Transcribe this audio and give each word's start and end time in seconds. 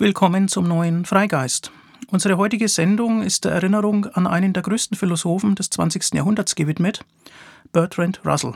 Willkommen 0.00 0.46
zum 0.46 0.68
neuen 0.68 1.04
Freigeist. 1.04 1.72
Unsere 2.06 2.36
heutige 2.36 2.68
Sendung 2.68 3.20
ist 3.20 3.44
der 3.44 3.50
Erinnerung 3.50 4.06
an 4.06 4.28
einen 4.28 4.52
der 4.52 4.62
größten 4.62 4.96
Philosophen 4.96 5.56
des 5.56 5.70
20. 5.70 6.14
Jahrhunderts 6.14 6.54
gewidmet, 6.54 7.04
Bertrand 7.72 8.20
Russell. 8.24 8.54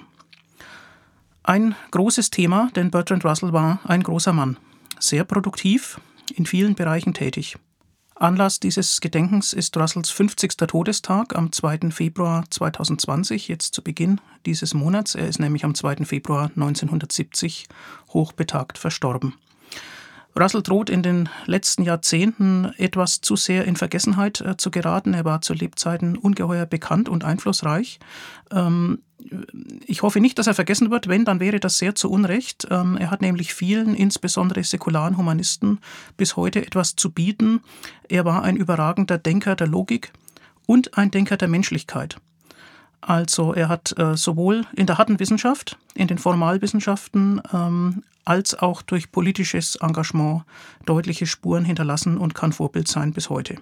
Ein 1.42 1.74
großes 1.90 2.30
Thema, 2.30 2.70
denn 2.76 2.92
Bertrand 2.92 3.24
Russell 3.24 3.52
war 3.52 3.80
ein 3.82 4.04
großer 4.04 4.32
Mann, 4.32 4.56
sehr 5.00 5.24
produktiv, 5.24 6.00
in 6.32 6.46
vielen 6.46 6.76
Bereichen 6.76 7.12
tätig. 7.12 7.56
Anlass 8.14 8.60
dieses 8.60 9.00
Gedenkens 9.00 9.52
ist 9.52 9.76
Russells 9.76 10.10
50. 10.10 10.58
Todestag 10.58 11.34
am 11.34 11.50
2. 11.50 11.90
Februar 11.90 12.44
2020, 12.50 13.48
jetzt 13.48 13.74
zu 13.74 13.82
Beginn 13.82 14.20
dieses 14.46 14.74
Monats. 14.74 15.16
Er 15.16 15.26
ist 15.26 15.40
nämlich 15.40 15.64
am 15.64 15.74
2. 15.74 16.04
Februar 16.04 16.52
1970 16.54 17.66
hochbetagt 18.10 18.78
verstorben. 18.78 19.34
Russell 20.38 20.62
droht 20.62 20.88
in 20.88 21.02
den 21.02 21.28
letzten 21.46 21.82
Jahrzehnten 21.82 22.72
etwas 22.78 23.20
zu 23.20 23.36
sehr 23.36 23.64
in 23.66 23.76
Vergessenheit 23.76 24.40
äh, 24.40 24.56
zu 24.56 24.70
geraten. 24.70 25.14
Er 25.14 25.24
war 25.24 25.42
zu 25.42 25.52
Lebzeiten 25.52 26.16
ungeheuer 26.16 26.66
bekannt 26.66 27.08
und 27.08 27.24
einflussreich. 27.24 28.00
Ähm, 28.50 29.00
ich 29.86 30.02
hoffe 30.02 30.20
nicht, 30.20 30.38
dass 30.38 30.46
er 30.46 30.54
vergessen 30.54 30.90
wird. 30.90 31.08
Wenn, 31.08 31.24
dann 31.24 31.40
wäre 31.40 31.60
das 31.60 31.78
sehr 31.78 31.94
zu 31.94 32.10
Unrecht. 32.10 32.66
Ähm, 32.70 32.96
er 32.96 33.10
hat 33.10 33.20
nämlich 33.20 33.54
vielen, 33.54 33.94
insbesondere 33.94 34.64
säkularen 34.64 35.16
Humanisten, 35.16 35.80
bis 36.16 36.36
heute 36.36 36.64
etwas 36.64 36.96
zu 36.96 37.10
bieten. 37.10 37.60
Er 38.08 38.24
war 38.24 38.42
ein 38.42 38.56
überragender 38.56 39.18
Denker 39.18 39.54
der 39.54 39.66
Logik 39.66 40.12
und 40.66 40.96
ein 40.96 41.10
Denker 41.10 41.36
der 41.36 41.48
Menschlichkeit. 41.48 42.16
Also 43.02 43.52
er 43.52 43.68
hat 43.68 43.98
äh, 43.98 44.16
sowohl 44.16 44.64
in 44.74 44.86
der 44.86 44.96
harten 44.96 45.18
Wissenschaft, 45.18 45.76
in 45.94 46.06
den 46.06 46.18
Formalwissenschaften, 46.18 47.42
ähm, 47.52 48.04
als 48.24 48.54
auch 48.54 48.80
durch 48.80 49.10
politisches 49.10 49.74
Engagement 49.76 50.44
deutliche 50.86 51.26
Spuren 51.26 51.64
hinterlassen 51.64 52.16
und 52.16 52.34
kann 52.34 52.52
Vorbild 52.52 52.86
sein 52.86 53.12
bis 53.12 53.28
heute. 53.28 53.56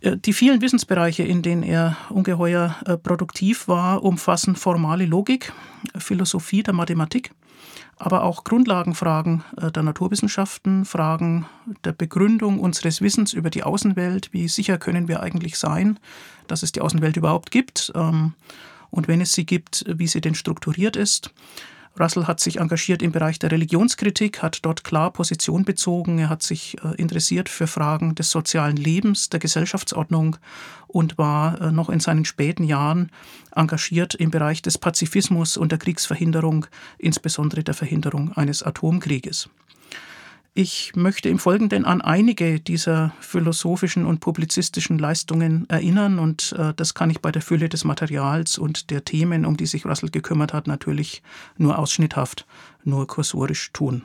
Äh, 0.00 0.16
die 0.16 0.32
vielen 0.32 0.62
Wissensbereiche, 0.62 1.22
in 1.22 1.42
denen 1.42 1.62
er 1.62 1.98
ungeheuer 2.08 2.76
äh, 2.86 2.96
produktiv 2.96 3.68
war, 3.68 4.02
umfassen 4.02 4.56
formale 4.56 5.04
Logik, 5.04 5.52
Philosophie 5.98 6.62
der 6.62 6.74
Mathematik, 6.74 7.30
aber 7.98 8.24
auch 8.24 8.44
Grundlagenfragen 8.44 9.44
äh, 9.56 9.70
der 9.70 9.82
Naturwissenschaften, 9.82 10.84
Fragen 10.84 11.46
der 11.84 11.92
Begründung 11.92 12.60
unseres 12.60 13.00
Wissens 13.00 13.32
über 13.32 13.50
die 13.50 13.62
Außenwelt, 13.62 14.32
wie 14.32 14.48
sicher 14.48 14.78
können 14.78 15.08
wir 15.08 15.20
eigentlich 15.20 15.58
sein, 15.58 15.98
dass 16.46 16.62
es 16.62 16.72
die 16.72 16.80
Außenwelt 16.80 17.16
überhaupt 17.16 17.50
gibt 17.50 17.92
ähm, 17.94 18.34
und 18.90 19.08
wenn 19.08 19.20
es 19.20 19.32
sie 19.32 19.46
gibt, 19.46 19.84
wie 19.88 20.06
sie 20.06 20.20
denn 20.20 20.34
strukturiert 20.34 20.96
ist. 20.96 21.32
Russell 21.98 22.26
hat 22.26 22.40
sich 22.40 22.60
engagiert 22.60 23.00
im 23.02 23.12
Bereich 23.12 23.38
der 23.38 23.50
Religionskritik, 23.50 24.42
hat 24.42 24.64
dort 24.64 24.84
klar 24.84 25.12
Position 25.12 25.64
bezogen. 25.64 26.18
Er 26.18 26.28
hat 26.28 26.42
sich 26.42 26.76
äh, 26.84 26.94
interessiert 26.96 27.48
für 27.48 27.66
Fragen 27.66 28.14
des 28.14 28.30
sozialen 28.30 28.76
Lebens, 28.76 29.30
der 29.30 29.40
Gesellschaftsordnung 29.40 30.36
und 30.86 31.16
war 31.16 31.60
äh, 31.60 31.72
noch 31.72 31.88
in 31.88 32.00
seinen 32.00 32.24
späten 32.24 32.64
Jahren 32.64 33.10
engagiert 33.54 34.14
im 34.14 34.30
Bereich 34.30 34.60
des 34.60 34.76
Pazifismus 34.78 35.56
und 35.56 35.72
der 35.72 35.78
Kriegsverhinderung, 35.78 36.66
insbesondere 36.98 37.64
der 37.64 37.74
Verhinderung 37.74 38.32
eines 38.32 38.62
Atomkrieges. 38.62 39.48
Ich 40.58 40.96
möchte 40.96 41.28
im 41.28 41.38
Folgenden 41.38 41.84
an 41.84 42.00
einige 42.00 42.60
dieser 42.60 43.12
philosophischen 43.20 44.06
und 44.06 44.20
publizistischen 44.20 44.98
Leistungen 44.98 45.68
erinnern 45.68 46.18
und 46.18 46.54
äh, 46.58 46.72
das 46.74 46.94
kann 46.94 47.10
ich 47.10 47.20
bei 47.20 47.30
der 47.30 47.42
Fülle 47.42 47.68
des 47.68 47.84
Materials 47.84 48.56
und 48.56 48.88
der 48.88 49.04
Themen, 49.04 49.44
um 49.44 49.58
die 49.58 49.66
sich 49.66 49.84
Russell 49.84 50.08
gekümmert 50.08 50.54
hat, 50.54 50.66
natürlich 50.66 51.22
nur 51.58 51.78
ausschnitthaft, 51.78 52.46
nur 52.84 53.06
kursorisch 53.06 53.70
tun. 53.74 54.04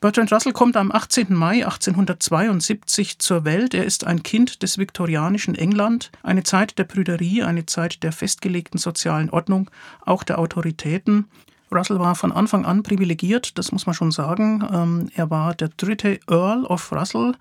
Bertrand 0.00 0.32
Russell 0.32 0.52
kommt 0.52 0.76
am 0.76 0.90
18. 0.90 1.34
Mai 1.34 1.64
1872 1.64 3.20
zur 3.20 3.44
Welt. 3.44 3.74
Er 3.74 3.84
ist 3.84 4.08
ein 4.08 4.24
Kind 4.24 4.64
des 4.64 4.76
viktorianischen 4.76 5.54
England, 5.54 6.10
eine 6.24 6.42
Zeit 6.42 6.78
der 6.78 6.84
Prüderie, 6.84 7.44
eine 7.44 7.64
Zeit 7.64 8.02
der 8.02 8.10
festgelegten 8.10 8.80
sozialen 8.80 9.30
Ordnung, 9.30 9.70
auch 10.04 10.24
der 10.24 10.40
Autoritäten. 10.40 11.26
Russell 11.72 12.00
war 12.00 12.14
von 12.14 12.32
Anfang 12.32 12.64
an 12.64 12.82
privilegiert, 12.82 13.56
das 13.58 13.72
muss 13.72 13.86
man 13.86 13.94
schon 13.94 14.10
sagen. 14.10 14.66
Ähm, 14.72 15.10
er 15.14 15.30
war 15.30 15.54
der 15.54 15.68
dritte 15.68 16.18
Earl 16.28 16.64
of 16.64 16.90
Russell. 16.92 17.34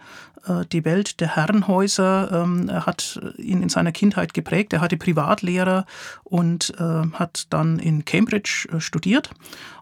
Äh, 0.45 0.65
die 0.71 0.85
Welt 0.85 1.19
der 1.19 1.35
Herrenhäuser 1.35 2.43
ähm, 2.43 2.69
hat 2.85 3.19
ihn 3.37 3.63
in 3.63 3.69
seiner 3.69 3.91
Kindheit 3.91 4.33
geprägt. 4.33 4.73
Er 4.73 4.81
hatte 4.81 4.97
Privatlehrer 4.97 5.85
und 6.23 6.73
äh, 6.79 7.11
hat 7.13 7.47
dann 7.49 7.79
in 7.79 8.05
Cambridge 8.05 8.67
äh, 8.71 8.79
studiert. 8.79 9.31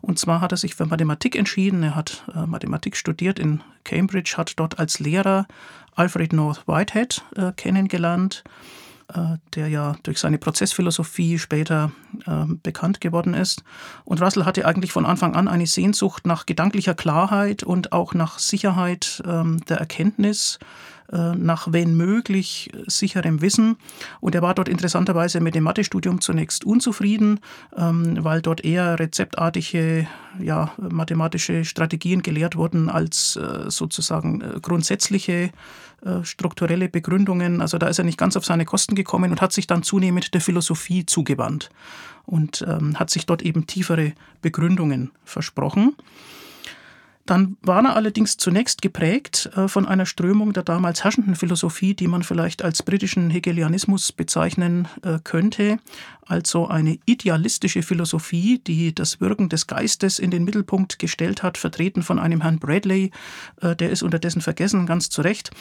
Und 0.01 0.19
zwar 0.19 0.41
hat 0.41 0.51
er 0.51 0.57
sich 0.57 0.75
für 0.75 0.85
Mathematik 0.85 1.35
entschieden. 1.35 1.83
Er 1.83 1.95
hat 1.95 2.23
Mathematik 2.45 2.95
studiert 2.95 3.39
in 3.39 3.61
Cambridge, 3.83 4.35
hat 4.37 4.53
dort 4.57 4.79
als 4.79 4.99
Lehrer 4.99 5.47
Alfred 5.95 6.31
North 6.31 6.67
Whitehead 6.67 7.23
kennengelernt 7.57 8.43
der 9.55 9.67
ja 9.69 9.95
durch 10.03 10.19
seine 10.19 10.37
Prozessphilosophie 10.37 11.39
später 11.39 11.91
äh, 12.25 12.45
bekannt 12.61 12.99
geworden 13.01 13.33
ist. 13.33 13.63
Und 14.03 14.21
Russell 14.21 14.45
hatte 14.45 14.65
eigentlich 14.65 14.91
von 14.91 15.05
Anfang 15.05 15.35
an 15.35 15.47
eine 15.47 15.67
Sehnsucht 15.67 16.27
nach 16.27 16.45
gedanklicher 16.45 16.93
Klarheit 16.93 17.63
und 17.63 17.93
auch 17.93 18.13
nach 18.13 18.39
Sicherheit 18.39 19.23
ähm, 19.25 19.61
der 19.69 19.77
Erkenntnis 19.77 20.59
äh, 20.59 20.65
nach 21.09 21.71
wenn 21.71 21.95
möglich 21.95 22.69
sicherem 22.87 23.41
Wissen. 23.41 23.77
Und 24.19 24.35
er 24.35 24.41
war 24.41 24.53
dort 24.53 24.67
interessanterweise 24.67 25.39
mit 25.39 25.55
dem 25.55 25.63
Mathestudium 25.63 26.21
zunächst 26.21 26.65
unzufrieden, 26.65 27.39
ähm, 27.75 28.23
weil 28.23 28.41
dort 28.41 28.63
eher 28.65 28.99
rezeptartige 28.99 30.07
ja, 30.39 30.71
mathematische 30.77 31.65
Strategien 31.65 32.23
gelehrt 32.23 32.55
wurden 32.55 32.89
als 32.89 33.37
äh, 33.37 33.69
sozusagen 33.69 34.41
äh, 34.41 34.59
grundsätzliche 34.61 35.51
strukturelle 36.21 36.89
Begründungen. 36.89 37.59
Also 37.59 37.79
da 37.79 37.87
ist 37.87 37.97
er 37.97 38.05
nicht 38.05 38.19
ganz 38.19 38.37
auf 38.37 38.45
seine 38.45 38.65
Kosten 38.65 38.93
gekommen 38.93 39.31
und 39.31 39.41
hat 39.41 39.51
sich 39.51 39.65
dann 39.65 39.81
zunehmend 39.81 40.35
der 40.35 40.41
Philosophie 40.41 41.07
zugewandt 41.07 41.71
und 42.27 42.63
ähm, 42.67 42.99
hat 42.99 43.09
sich 43.09 43.25
dort 43.25 43.41
eben 43.41 43.65
tiefere 43.65 44.13
Begründungen 44.43 45.09
versprochen. 45.25 45.95
Dann 47.27 47.57
war 47.61 47.83
er 47.83 47.95
allerdings 47.95 48.37
zunächst 48.37 48.81
geprägt 48.81 49.51
äh, 49.55 49.67
von 49.67 49.85
einer 49.85 50.05
Strömung 50.05 50.53
der 50.53 50.63
damals 50.63 51.03
herrschenden 51.03 51.35
Philosophie, 51.35 51.93
die 51.93 52.07
man 52.07 52.23
vielleicht 52.23 52.63
als 52.63 52.81
britischen 52.83 53.29
Hegelianismus 53.29 54.13
bezeichnen 54.13 54.87
äh, 55.03 55.19
könnte, 55.23 55.77
also 56.25 56.67
eine 56.67 56.99
idealistische 57.05 57.83
Philosophie, 57.83 58.59
die 58.59 58.93
das 58.95 59.21
Wirken 59.21 59.49
des 59.49 59.67
Geistes 59.67 60.19
in 60.19 60.31
den 60.31 60.43
Mittelpunkt 60.43 60.99
gestellt 60.99 61.43
hat, 61.43 61.57
vertreten 61.57 62.01
von 62.01 62.17
einem 62.17 62.41
Herrn 62.41 62.59
Bradley, 62.59 63.11
äh, 63.61 63.75
der 63.75 63.89
ist 63.89 64.03
unterdessen 64.03 64.41
vergessen, 64.41 64.85
ganz 64.85 65.09
zu 65.09 65.21
Recht. 65.21 65.51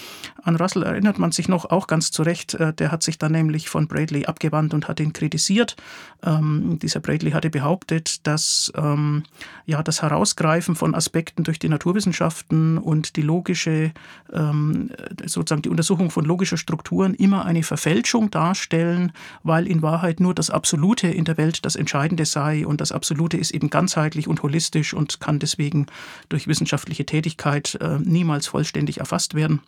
An 0.45 0.57
Russell 0.57 0.85
erinnert 0.85 1.19
man 1.19 1.33
sich 1.33 1.49
noch 1.49 1.65
auch 1.65 1.89
ganz 1.89 2.13
zu 2.13 2.23
Recht, 2.23 2.57
der 2.79 2.93
hat 2.93 3.03
sich 3.03 3.19
dann 3.19 3.33
nämlich 3.33 3.69
von 3.69 3.89
Bradley 3.89 4.27
abgewandt 4.27 4.73
und 4.73 4.87
hat 4.87 5.01
ihn 5.01 5.13
kritisiert. 5.13 5.77
Ähm, 6.23 6.79
dieser 6.81 7.01
Bradley 7.01 7.33
hatte 7.33 7.51
behauptet, 7.51 8.27
dass 8.27 8.73
ähm, 8.77 9.25
ja, 9.67 9.83
das 9.83 10.03
Herausgreifen 10.03 10.77
von 10.77 10.95
Aspekten 10.95 11.45
durch 11.45 11.56
durch 11.57 11.61
die 11.61 11.69
Naturwissenschaften 11.71 12.77
und 12.77 13.17
die 13.17 13.23
logische, 13.23 13.93
ähm, 14.31 14.91
sozusagen 15.25 15.63
die 15.63 15.71
Untersuchung 15.71 16.11
von 16.11 16.27
logischer 16.27 16.59
Strukturen 16.59 17.15
immer 17.15 17.47
eine 17.47 17.63
Verfälschung 17.63 18.31
darstellen, 18.31 19.13
weil 19.43 19.67
in 19.67 19.81
Wahrheit 19.81 20.21
nur 20.21 20.35
das 20.35 20.51
Absolute 20.51 21.09
in 21.09 21.25
der 21.25 21.39
Welt 21.39 21.65
das 21.65 21.75
Entscheidende 21.75 22.27
sei 22.27 22.67
und 22.67 22.83
das 22.83 22.93
Absolute 22.93 23.39
ist 23.39 23.53
eben 23.53 23.71
ganzheitlich 23.71 24.29
und 24.29 24.43
holistisch 24.43 24.93
und 24.93 25.19
kann 25.21 25.39
deswegen 25.39 25.87
durch 26.29 26.47
wissenschaftliche 26.47 27.07
Tätigkeit 27.07 27.79
äh, 27.81 27.99
niemals 28.01 28.47
vollständig 28.47 28.99
erfasst 28.99 29.35
werden 29.35 29.61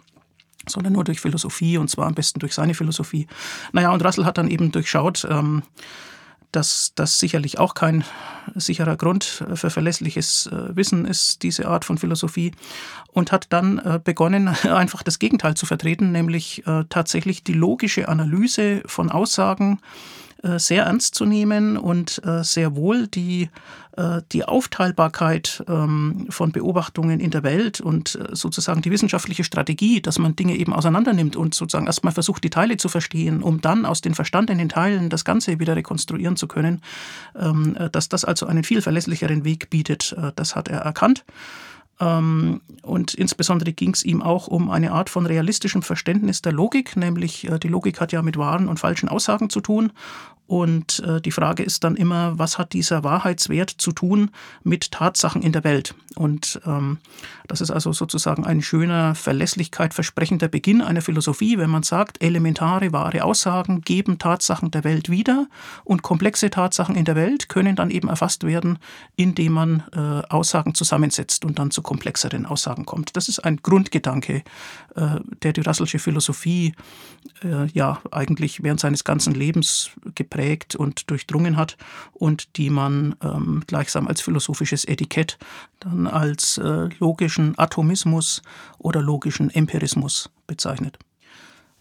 sondern 0.66 0.92
nur 0.92 1.04
durch 1.04 1.20
Philosophie 1.20 1.78
und 1.78 1.88
zwar 1.88 2.06
am 2.06 2.14
besten 2.14 2.40
durch 2.40 2.52
seine 2.52 2.74
Philosophie. 2.74 3.26
Naja, 3.72 3.90
und 3.90 4.04
Russell 4.04 4.26
hat 4.26 4.36
dann 4.36 4.48
eben 4.48 4.70
durchschaut, 4.70 5.26
ähm, 5.30 5.62
dass 6.52 6.92
das 6.94 7.18
sicherlich 7.18 7.58
auch 7.58 7.74
kein 7.74 8.04
sicherer 8.54 8.96
Grund 8.96 9.44
für 9.54 9.70
verlässliches 9.70 10.46
äh, 10.46 10.76
Wissen 10.76 11.04
ist, 11.04 11.42
diese 11.42 11.68
Art 11.68 11.84
von 11.84 11.98
Philosophie, 11.98 12.52
und 13.12 13.32
hat 13.32 13.46
dann 13.50 13.78
äh, 13.78 14.00
begonnen, 14.02 14.48
einfach 14.62 15.02
das 15.02 15.18
Gegenteil 15.18 15.54
zu 15.54 15.66
vertreten, 15.66 16.12
nämlich 16.12 16.66
äh, 16.66 16.84
tatsächlich 16.88 17.42
die 17.42 17.52
logische 17.52 18.08
Analyse 18.08 18.82
von 18.86 19.10
Aussagen 19.10 19.80
sehr 20.42 20.84
ernst 20.84 21.14
zu 21.14 21.24
nehmen 21.24 21.76
und 21.76 22.22
äh, 22.24 22.44
sehr 22.44 22.76
wohl 22.76 23.08
die, 23.08 23.50
äh, 23.96 24.22
die 24.32 24.44
Aufteilbarkeit 24.44 25.64
ähm, 25.68 26.26
von 26.30 26.52
Beobachtungen 26.52 27.18
in 27.18 27.30
der 27.30 27.42
Welt 27.42 27.80
und 27.80 28.18
sozusagen 28.32 28.82
die 28.82 28.90
wissenschaftliche 28.90 29.44
Strategie, 29.44 30.00
dass 30.00 30.18
man 30.18 30.36
Dinge 30.36 30.56
eben 30.56 30.72
auseinandernimmt 30.72 31.34
und 31.36 31.54
sozusagen 31.54 31.86
erstmal 31.86 32.12
versucht, 32.12 32.44
die 32.44 32.50
Teile 32.50 32.76
zu 32.76 32.88
verstehen, 32.88 33.42
um 33.42 33.60
dann 33.60 33.84
aus 33.84 34.00
den 34.00 34.14
verstandenen 34.14 34.68
Teilen 34.68 35.10
das 35.10 35.24
Ganze 35.24 35.58
wieder 35.58 35.74
rekonstruieren 35.74 36.36
zu 36.36 36.46
können, 36.46 36.82
ähm, 37.36 37.76
dass 37.92 38.08
das 38.08 38.24
also 38.24 38.46
einen 38.46 38.64
viel 38.64 38.82
verlässlicheren 38.82 39.44
Weg 39.44 39.70
bietet, 39.70 40.14
das 40.36 40.54
hat 40.54 40.68
er 40.68 40.80
erkannt. 40.80 41.24
Ähm, 42.00 42.60
und 42.82 43.14
insbesondere 43.14 43.72
ging 43.72 43.92
es 43.92 44.04
ihm 44.04 44.22
auch 44.22 44.46
um 44.46 44.70
eine 44.70 44.92
Art 44.92 45.10
von 45.10 45.26
realistischem 45.26 45.82
Verständnis 45.82 46.42
der 46.42 46.52
Logik, 46.52 46.96
nämlich 46.96 47.48
äh, 47.48 47.58
die 47.58 47.68
Logik 47.68 48.00
hat 48.00 48.12
ja 48.12 48.22
mit 48.22 48.36
wahren 48.36 48.68
und 48.68 48.80
falschen 48.80 49.08
Aussagen 49.08 49.50
zu 49.50 49.60
tun. 49.60 49.92
Und 50.48 51.00
äh, 51.00 51.20
die 51.20 51.30
Frage 51.30 51.62
ist 51.62 51.84
dann 51.84 51.94
immer, 51.94 52.38
was 52.38 52.56
hat 52.56 52.72
dieser 52.72 53.04
Wahrheitswert 53.04 53.68
zu 53.68 53.92
tun 53.92 54.30
mit 54.64 54.92
Tatsachen 54.92 55.42
in 55.42 55.52
der 55.52 55.62
Welt? 55.62 55.94
Und 56.16 56.58
ähm, 56.64 56.96
das 57.46 57.60
ist 57.60 57.70
also 57.70 57.92
sozusagen 57.92 58.46
ein 58.46 58.62
schöner, 58.62 59.14
Verlässlichkeit 59.14 59.92
versprechender 59.92 60.48
Beginn 60.48 60.80
einer 60.80 61.02
Philosophie, 61.02 61.58
wenn 61.58 61.68
man 61.68 61.82
sagt, 61.82 62.22
elementare, 62.22 62.94
wahre 62.94 63.24
Aussagen 63.24 63.82
geben 63.82 64.18
Tatsachen 64.18 64.70
der 64.70 64.84
Welt 64.84 65.10
wieder 65.10 65.48
und 65.84 66.00
komplexe 66.00 66.48
Tatsachen 66.48 66.96
in 66.96 67.04
der 67.04 67.14
Welt 67.14 67.50
können 67.50 67.76
dann 67.76 67.90
eben 67.90 68.08
erfasst 68.08 68.44
werden, 68.44 68.78
indem 69.16 69.52
man 69.52 69.82
äh, 69.92 70.26
Aussagen 70.32 70.74
zusammensetzt 70.74 71.44
und 71.44 71.58
dann 71.58 71.70
zu 71.70 71.82
komplexeren 71.88 72.44
Aussagen 72.44 72.84
kommt. 72.84 73.16
Das 73.16 73.30
ist 73.30 73.38
ein 73.38 73.60
Grundgedanke, 73.62 74.42
äh, 74.94 75.20
der 75.42 75.54
die 75.54 75.62
Russellsche 75.62 75.98
Philosophie 75.98 76.74
äh, 77.42 77.64
ja 77.68 78.02
eigentlich 78.10 78.62
während 78.62 78.78
seines 78.78 79.04
ganzen 79.04 79.32
Lebens 79.32 79.92
geprägt 80.14 80.76
und 80.76 81.08
durchdrungen 81.08 81.56
hat 81.56 81.78
und 82.12 82.58
die 82.58 82.68
man 82.68 83.14
ähm, 83.22 83.62
gleichsam 83.66 84.06
als 84.06 84.20
philosophisches 84.20 84.84
Etikett 84.84 85.38
dann 85.80 86.06
als 86.06 86.58
äh, 86.58 86.90
logischen 86.98 87.58
Atomismus 87.58 88.42
oder 88.76 89.00
logischen 89.00 89.48
Empirismus 89.48 90.28
bezeichnet. 90.46 90.98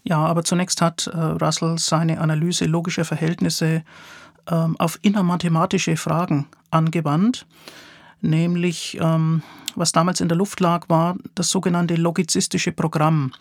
Ja, 0.04 0.24
aber 0.24 0.42
zunächst 0.42 0.80
hat 0.80 1.10
Russell 1.12 1.76
seine 1.76 2.20
Analyse 2.20 2.64
logischer 2.64 3.04
Verhältnisse 3.04 3.82
ähm, 4.50 4.74
auf 4.78 4.98
innermathematische 5.02 5.98
Fragen 5.98 6.46
angewandt, 6.70 7.46
nämlich 8.20 8.98
ähm, 9.00 9.42
was 9.74 9.92
damals 9.92 10.20
in 10.20 10.28
der 10.28 10.36
Luft 10.36 10.60
lag, 10.60 10.88
war 10.88 11.16
das 11.34 11.50
sogenannte 11.50 11.94
logizistische 11.94 12.72
Programm. 12.72 13.32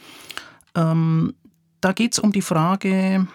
Ähm, 0.76 1.34
da 1.82 1.92
geht 1.92 2.14
es 2.14 2.20
um 2.20 2.32
die 2.32 2.42
Frage, 2.42 3.28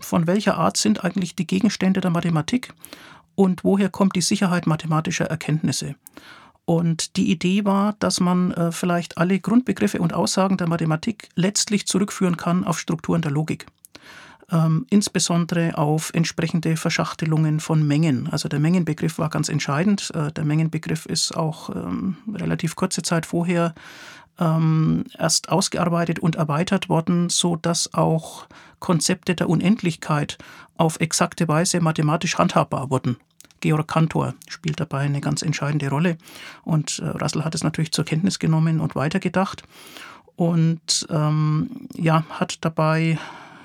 von 0.00 0.26
welcher 0.26 0.56
Art 0.56 0.76
sind 0.76 1.04
eigentlich 1.04 1.36
die 1.36 1.46
Gegenstände 1.46 2.00
der 2.00 2.10
Mathematik 2.10 2.72
und 3.34 3.64
woher 3.64 3.88
kommt 3.88 4.16
die 4.16 4.22
Sicherheit 4.22 4.66
mathematischer 4.66 5.26
Erkenntnisse. 5.26 5.96
Und 6.64 7.16
die 7.16 7.30
Idee 7.30 7.64
war, 7.64 7.94
dass 8.00 8.18
man 8.18 8.50
äh, 8.52 8.72
vielleicht 8.72 9.18
alle 9.18 9.38
Grundbegriffe 9.38 10.00
und 10.00 10.12
Aussagen 10.12 10.56
der 10.56 10.68
Mathematik 10.68 11.28
letztlich 11.36 11.86
zurückführen 11.86 12.36
kann 12.36 12.64
auf 12.64 12.80
Strukturen 12.80 13.22
der 13.22 13.30
Logik. 13.30 13.66
Ähm, 14.52 14.86
insbesondere 14.90 15.76
auf 15.76 16.12
entsprechende 16.14 16.76
Verschachtelungen 16.76 17.58
von 17.58 17.84
Mengen. 17.84 18.28
Also 18.30 18.48
der 18.48 18.60
Mengenbegriff 18.60 19.18
war 19.18 19.28
ganz 19.28 19.48
entscheidend. 19.48 20.12
Äh, 20.14 20.30
der 20.30 20.44
Mengenbegriff 20.44 21.04
ist 21.06 21.36
auch 21.36 21.70
ähm, 21.70 22.16
relativ 22.32 22.76
kurze 22.76 23.02
Zeit 23.02 23.26
vorher 23.26 23.74
ähm, 24.38 25.04
erst 25.18 25.48
ausgearbeitet 25.48 26.20
und 26.20 26.36
erweitert 26.36 26.88
worden, 26.88 27.28
so 27.28 27.56
dass 27.56 27.92
auch 27.94 28.46
Konzepte 28.78 29.34
der 29.34 29.48
Unendlichkeit 29.48 30.38
auf 30.76 31.00
exakte 31.00 31.48
Weise 31.48 31.80
mathematisch 31.80 32.38
handhabbar 32.38 32.90
wurden. 32.90 33.16
Georg 33.60 33.88
Cantor 33.88 34.34
spielt 34.48 34.78
dabei 34.78 35.00
eine 35.00 35.20
ganz 35.20 35.42
entscheidende 35.42 35.88
Rolle 35.88 36.18
und 36.62 37.00
äh, 37.00 37.08
Russell 37.08 37.42
hat 37.42 37.54
es 37.56 37.64
natürlich 37.64 37.90
zur 37.90 38.04
Kenntnis 38.04 38.38
genommen 38.38 38.78
und 38.80 38.94
weitergedacht 38.94 39.64
und 40.36 41.06
ähm, 41.10 41.88
ja, 41.94 42.24
hat 42.30 42.64
dabei 42.64 43.18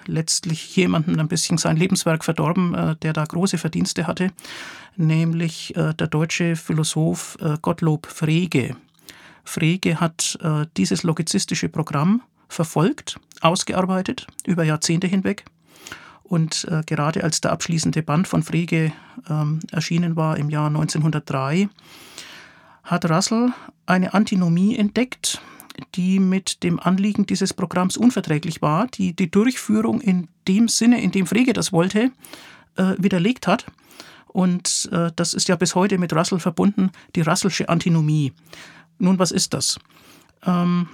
letztlich 0.05 0.75
jemanden 0.75 1.19
ein 1.19 1.27
bisschen 1.27 1.57
sein 1.57 1.77
Lebenswerk 1.77 2.23
verdorben, 2.23 2.73
äh, 2.73 2.95
der 2.97 3.13
da 3.13 3.23
große 3.23 3.57
Verdienste 3.57 4.07
hatte, 4.07 4.31
nämlich 4.95 5.75
äh, 5.75 5.93
der 5.93 6.07
deutsche 6.07 6.55
Philosoph 6.55 7.37
äh, 7.41 7.57
Gottlob 7.61 8.07
Frege. 8.07 8.75
Frege 9.43 9.99
hat 9.99 10.37
dieses 10.77 11.01
logizistische 11.01 11.67
Programm 11.67 12.21
verfolgt, 12.47 13.19
ausgearbeitet 13.41 14.27
über 14.45 14.63
Jahrzehnte 14.63 15.07
hinweg. 15.07 15.45
Und 16.31 16.65
äh, 16.71 16.83
gerade 16.85 17.23
als 17.25 17.41
der 17.41 17.51
abschließende 17.51 18.03
Band 18.03 18.27
von 18.27 18.43
Frege 18.43 18.93
ähm, 19.29 19.59
erschienen 19.71 20.15
war 20.15 20.37
im 20.37 20.49
Jahr 20.49 20.67
1903, 20.67 21.67
hat 22.83 23.09
Russell 23.09 23.51
eine 23.85 24.13
Antinomie 24.13 24.77
entdeckt, 24.77 25.41
die 25.95 26.19
mit 26.19 26.63
dem 26.63 26.79
Anliegen 26.79 27.25
dieses 27.25 27.53
Programms 27.53 27.97
unverträglich 27.97 28.61
war, 28.61 28.87
die 28.87 29.13
die 29.13 29.29
Durchführung 29.29 30.01
in 30.01 30.27
dem 30.47 30.67
Sinne, 30.67 31.01
in 31.01 31.11
dem 31.11 31.27
Frege 31.27 31.53
das 31.53 31.71
wollte, 31.71 32.11
äh, 32.75 32.95
widerlegt 32.97 33.47
hat. 33.47 33.65
Und 34.27 34.89
äh, 34.91 35.11
das 35.15 35.33
ist 35.33 35.49
ja 35.49 35.55
bis 35.55 35.75
heute 35.75 35.97
mit 35.97 36.13
Russell 36.13 36.39
verbunden, 36.39 36.91
die 37.15 37.21
Russellsche 37.21 37.67
Antinomie. 37.67 38.33
Nun, 38.97 39.19
was 39.19 39.31
ist 39.31 39.53
das? 39.53 39.79
Ähm, 40.45 40.87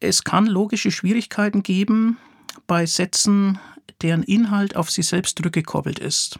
es 0.00 0.24
kann 0.24 0.46
logische 0.46 0.90
Schwierigkeiten 0.90 1.62
geben 1.62 2.16
bei 2.66 2.86
Sätzen, 2.86 3.58
deren 4.02 4.22
Inhalt 4.22 4.76
auf 4.76 4.90
sie 4.90 5.02
selbst 5.02 5.38
zurückgekoppelt 5.38 5.98
ist. 5.98 6.38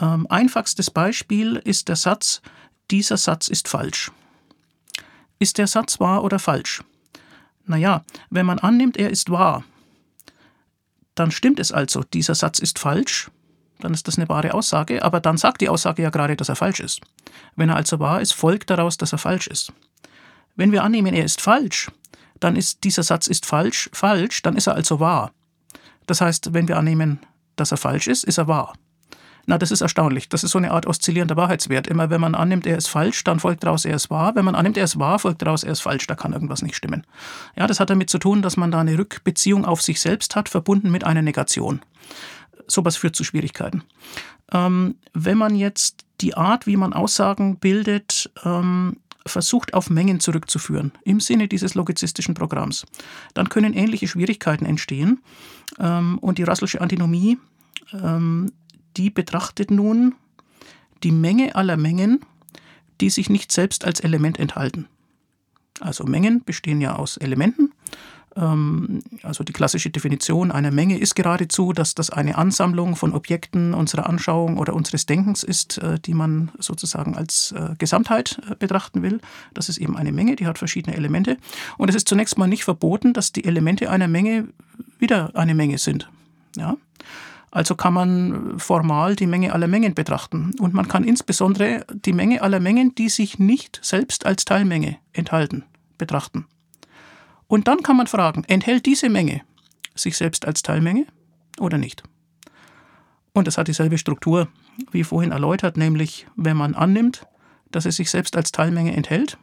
Ähm, 0.00 0.26
einfachstes 0.28 0.90
Beispiel 0.90 1.56
ist 1.56 1.88
der 1.88 1.96
Satz, 1.96 2.42
dieser 2.90 3.16
Satz 3.16 3.48
ist 3.48 3.68
falsch. 3.68 4.12
Ist 5.38 5.58
der 5.58 5.66
Satz 5.66 6.00
wahr 6.00 6.24
oder 6.24 6.38
falsch? 6.38 6.82
Naja, 7.66 8.04
wenn 8.30 8.46
man 8.46 8.58
annimmt, 8.58 8.96
er 8.96 9.10
ist 9.10 9.30
wahr, 9.30 9.64
dann 11.14 11.30
stimmt 11.30 11.60
es 11.60 11.72
also, 11.72 12.02
dieser 12.02 12.34
Satz 12.34 12.58
ist 12.58 12.78
falsch, 12.78 13.30
dann 13.80 13.94
ist 13.94 14.08
das 14.08 14.18
eine 14.18 14.28
wahre 14.28 14.54
Aussage, 14.54 15.02
aber 15.02 15.20
dann 15.20 15.36
sagt 15.36 15.60
die 15.60 15.68
Aussage 15.68 16.02
ja 16.02 16.10
gerade, 16.10 16.36
dass 16.36 16.48
er 16.48 16.56
falsch 16.56 16.80
ist. 16.80 17.00
Wenn 17.56 17.68
er 17.68 17.76
also 17.76 17.98
wahr 18.00 18.20
ist, 18.20 18.34
folgt 18.34 18.70
daraus, 18.70 18.96
dass 18.96 19.12
er 19.12 19.18
falsch 19.18 19.46
ist. 19.46 19.72
Wenn 20.56 20.72
wir 20.72 20.82
annehmen, 20.82 21.14
er 21.14 21.24
ist 21.24 21.40
falsch, 21.40 21.90
dann 22.40 22.56
ist 22.56 22.84
dieser 22.84 23.02
Satz 23.02 23.26
ist 23.26 23.46
falsch, 23.46 23.90
falsch, 23.92 24.42
dann 24.42 24.56
ist 24.56 24.66
er 24.66 24.74
also 24.74 25.00
wahr. 25.00 25.32
Das 26.06 26.20
heißt, 26.20 26.52
wenn 26.52 26.68
wir 26.68 26.76
annehmen, 26.76 27.20
dass 27.56 27.70
er 27.70 27.76
falsch 27.76 28.06
ist, 28.06 28.24
ist 28.24 28.38
er 28.38 28.48
wahr. 28.48 28.74
Na, 29.46 29.58
das 29.58 29.70
ist 29.70 29.80
erstaunlich. 29.80 30.28
Das 30.28 30.42
ist 30.42 30.52
so 30.52 30.58
eine 30.58 30.70
Art 30.70 30.86
oszillierender 30.86 31.36
Wahrheitswert. 31.36 31.86
Immer 31.86 32.10
wenn 32.10 32.20
man 32.20 32.34
annimmt, 32.34 32.66
er 32.66 32.78
ist 32.78 32.88
falsch, 32.88 33.24
dann 33.24 33.40
folgt 33.40 33.64
daraus, 33.64 33.84
er 33.84 33.96
ist 33.96 34.10
wahr. 34.10 34.34
Wenn 34.34 34.44
man 34.44 34.54
annimmt, 34.54 34.76
er 34.76 34.84
ist 34.84 34.98
wahr, 34.98 35.18
folgt 35.18 35.42
daraus, 35.42 35.64
er 35.64 35.72
ist 35.72 35.80
falsch. 35.80 36.06
Da 36.06 36.14
kann 36.14 36.32
irgendwas 36.32 36.62
nicht 36.62 36.76
stimmen. 36.76 37.06
Ja, 37.56 37.66
das 37.66 37.80
hat 37.80 37.90
damit 37.90 38.10
zu 38.10 38.18
tun, 38.18 38.42
dass 38.42 38.56
man 38.56 38.70
da 38.70 38.80
eine 38.80 38.98
Rückbeziehung 38.98 39.64
auf 39.64 39.82
sich 39.82 40.00
selbst 40.00 40.34
hat, 40.36 40.48
verbunden 40.48 40.90
mit 40.90 41.04
einer 41.04 41.22
Negation. 41.22 41.80
Sowas 42.66 42.96
führt 42.96 43.16
zu 43.16 43.24
Schwierigkeiten. 43.24 43.82
Ähm, 44.52 44.96
wenn 45.12 45.36
man 45.36 45.56
jetzt 45.56 46.04
die 46.20 46.36
Art, 46.36 46.66
wie 46.66 46.76
man 46.76 46.92
Aussagen 46.92 47.58
bildet, 47.58 48.30
ähm, 48.44 48.96
versucht 49.26 49.74
auf 49.74 49.90
Mengen 49.90 50.20
zurückzuführen, 50.20 50.92
im 51.04 51.20
Sinne 51.20 51.48
dieses 51.48 51.74
logizistischen 51.74 52.34
Programms, 52.34 52.84
dann 53.32 53.48
können 53.48 53.72
ähnliche 53.72 54.08
Schwierigkeiten 54.08 54.66
entstehen. 54.66 55.22
Ähm, 55.78 56.18
und 56.18 56.38
die 56.38 56.42
Russellsche 56.42 56.80
Antinomie, 56.80 57.38
ähm, 57.92 58.52
die 58.96 59.10
betrachtet 59.10 59.70
nun 59.70 60.14
die 61.02 61.12
Menge 61.12 61.54
aller 61.54 61.76
Mengen, 61.76 62.20
die 63.00 63.10
sich 63.10 63.28
nicht 63.28 63.52
selbst 63.52 63.84
als 63.84 64.00
Element 64.00 64.38
enthalten. 64.38 64.86
Also 65.80 66.04
Mengen 66.04 66.44
bestehen 66.44 66.80
ja 66.80 66.96
aus 66.96 67.16
Elementen 67.16 67.72
ähm, 68.36 69.00
also 69.22 69.44
die 69.44 69.52
klassische 69.52 69.90
Definition 69.90 70.50
einer 70.50 70.70
Menge 70.70 70.98
ist 70.98 71.14
geradezu, 71.14 71.72
dass 71.72 71.94
das 71.94 72.10
eine 72.10 72.36
Ansammlung 72.36 72.96
von 72.96 73.12
Objekten 73.12 73.74
unserer 73.74 74.08
Anschauung 74.08 74.58
oder 74.58 74.74
unseres 74.74 75.06
Denkens 75.06 75.42
ist, 75.42 75.78
äh, 75.78 75.98
die 75.98 76.14
man 76.14 76.50
sozusagen 76.58 77.16
als 77.16 77.52
äh, 77.52 77.74
Gesamtheit 77.78 78.40
äh, 78.50 78.54
betrachten 78.56 79.02
will. 79.02 79.20
Das 79.52 79.68
ist 79.68 79.78
eben 79.78 79.96
eine 79.96 80.12
Menge, 80.12 80.36
die 80.36 80.46
hat 80.46 80.58
verschiedene 80.58 80.96
Elemente. 80.96 81.36
Und 81.78 81.88
es 81.88 81.94
ist 81.94 82.08
zunächst 82.08 82.38
mal 82.38 82.46
nicht 82.46 82.64
verboten, 82.64 83.12
dass 83.12 83.32
die 83.32 83.44
Elemente 83.44 83.90
einer 83.90 84.08
Menge 84.08 84.48
wieder 84.98 85.30
eine 85.34 85.54
Menge 85.54 85.78
sind. 85.78 86.08
Ja? 86.56 86.76
Also 87.54 87.76
kann 87.76 87.94
man 87.94 88.58
formal 88.58 89.14
die 89.14 89.28
Menge 89.28 89.52
aller 89.52 89.68
Mengen 89.68 89.94
betrachten. 89.94 90.56
Und 90.58 90.74
man 90.74 90.88
kann 90.88 91.04
insbesondere 91.04 91.86
die 91.88 92.12
Menge 92.12 92.42
aller 92.42 92.58
Mengen, 92.58 92.96
die 92.96 93.08
sich 93.08 93.38
nicht 93.38 93.78
selbst 93.80 94.26
als 94.26 94.44
Teilmenge 94.44 94.96
enthalten, 95.12 95.62
betrachten. 95.96 96.46
Und 97.46 97.68
dann 97.68 97.84
kann 97.84 97.96
man 97.96 98.08
fragen, 98.08 98.42
enthält 98.48 98.86
diese 98.86 99.08
Menge 99.08 99.42
sich 99.94 100.16
selbst 100.16 100.46
als 100.46 100.62
Teilmenge 100.62 101.06
oder 101.60 101.78
nicht? 101.78 102.02
Und 103.34 103.46
es 103.46 103.56
hat 103.56 103.68
dieselbe 103.68 103.98
Struktur 103.98 104.48
wie 104.90 105.04
vorhin 105.04 105.30
erläutert, 105.30 105.76
nämlich 105.76 106.26
wenn 106.34 106.56
man 106.56 106.74
annimmt, 106.74 107.24
dass 107.70 107.86
es 107.86 107.94
sich 107.94 108.10
selbst 108.10 108.36
als 108.36 108.50
Teilmenge 108.50 108.96
enthält, 108.96 109.38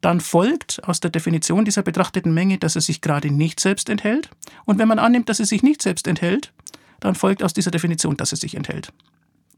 dann 0.00 0.20
folgt 0.20 0.82
aus 0.88 1.00
der 1.00 1.10
Definition 1.10 1.66
dieser 1.66 1.82
betrachteten 1.82 2.32
Menge, 2.32 2.56
dass 2.56 2.76
es 2.76 2.86
sich 2.86 3.02
gerade 3.02 3.30
nicht 3.30 3.60
selbst 3.60 3.90
enthält. 3.90 4.30
Und 4.64 4.78
wenn 4.78 4.88
man 4.88 4.98
annimmt, 4.98 5.28
dass 5.28 5.40
es 5.40 5.50
sich 5.50 5.62
nicht 5.62 5.82
selbst 5.82 6.06
enthält, 6.06 6.54
dann 7.00 7.14
folgt 7.14 7.42
aus 7.42 7.52
dieser 7.52 7.70
Definition, 7.70 8.16
dass 8.16 8.32
es 8.32 8.40
sich 8.40 8.54
enthält. 8.54 8.92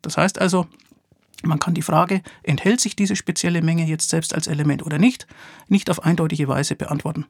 Das 0.00 0.16
heißt 0.16 0.40
also, 0.40 0.66
man 1.44 1.58
kann 1.58 1.74
die 1.74 1.82
Frage, 1.82 2.22
enthält 2.42 2.80
sich 2.80 2.96
diese 2.96 3.16
spezielle 3.16 3.62
Menge 3.62 3.84
jetzt 3.84 4.08
selbst 4.08 4.34
als 4.34 4.46
Element 4.46 4.84
oder 4.84 4.98
nicht, 4.98 5.26
nicht 5.68 5.90
auf 5.90 6.04
eindeutige 6.04 6.48
Weise 6.48 6.76
beantworten. 6.76 7.26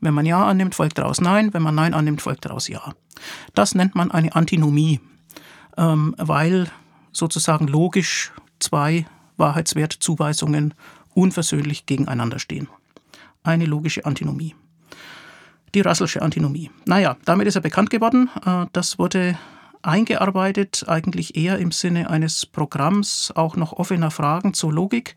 Wenn 0.00 0.14
man 0.14 0.26
Ja 0.26 0.46
annimmt, 0.46 0.74
folgt 0.74 0.98
daraus 0.98 1.20
Nein, 1.20 1.52
wenn 1.52 1.62
man 1.62 1.74
Nein 1.74 1.94
annimmt, 1.94 2.22
folgt 2.22 2.44
daraus 2.44 2.68
Ja. 2.68 2.94
Das 3.54 3.74
nennt 3.74 3.94
man 3.94 4.10
eine 4.10 4.34
Antinomie, 4.34 5.00
ähm, 5.76 6.14
weil 6.18 6.70
sozusagen 7.12 7.66
logisch 7.66 8.32
zwei 8.58 9.06
Wahrheitswertzuweisungen 9.36 10.74
unversöhnlich 11.14 11.86
gegeneinander 11.86 12.38
stehen. 12.38 12.68
Eine 13.42 13.66
logische 13.66 14.04
Antinomie. 14.04 14.54
Die 15.74 15.80
Russellsche 15.80 16.22
Antinomie. 16.22 16.70
Naja, 16.84 17.16
damit 17.24 17.46
ist 17.46 17.54
er 17.54 17.60
bekannt 17.60 17.90
geworden. 17.90 18.28
Äh, 18.44 18.66
das 18.72 18.98
wurde 18.98 19.38
eingearbeitet, 19.82 20.84
eigentlich 20.88 21.36
eher 21.36 21.58
im 21.58 21.72
Sinne 21.72 22.10
eines 22.10 22.44
Programms, 22.46 23.32
auch 23.34 23.56
noch 23.56 23.72
offener 23.72 24.10
Fragen 24.10 24.52
zur 24.52 24.72
Logik, 24.72 25.14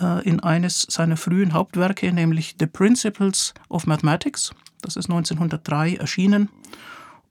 äh, 0.00 0.26
in 0.28 0.40
eines 0.40 0.82
seiner 0.82 1.16
frühen 1.16 1.52
Hauptwerke, 1.52 2.12
nämlich 2.12 2.56
The 2.58 2.66
Principles 2.66 3.54
of 3.68 3.86
Mathematics. 3.86 4.52
Das 4.82 4.96
ist 4.96 5.08
1903 5.08 5.96
erschienen 5.96 6.50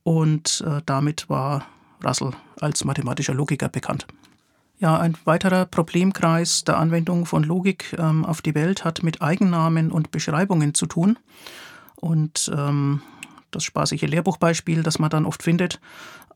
und 0.03 0.63
äh, 0.65 0.81
damit 0.85 1.29
war 1.29 1.65
Russell 2.03 2.31
als 2.59 2.83
mathematischer 2.83 3.33
Logiker 3.33 3.69
bekannt. 3.69 4.07
Ja, 4.79 4.99
ein 4.99 5.15
weiterer 5.23 5.65
Problemkreis 5.65 6.63
der 6.63 6.77
Anwendung 6.77 7.25
von 7.25 7.43
Logik 7.43 7.95
ähm, 7.97 8.25
auf 8.25 8.41
die 8.41 8.55
Welt 8.55 8.83
hat 8.83 9.03
mit 9.03 9.21
Eigennamen 9.21 9.91
und 9.91 10.11
Beschreibungen 10.11 10.73
zu 10.73 10.87
tun. 10.87 11.17
Und 12.03 12.51
ähm, 12.53 13.01
das 13.51 13.63
spaßige 13.63 14.01
Lehrbuchbeispiel, 14.01 14.83
das 14.83 14.99
man 14.99 15.09
dann 15.09 15.25
oft 15.25 15.41
findet, 15.41 15.79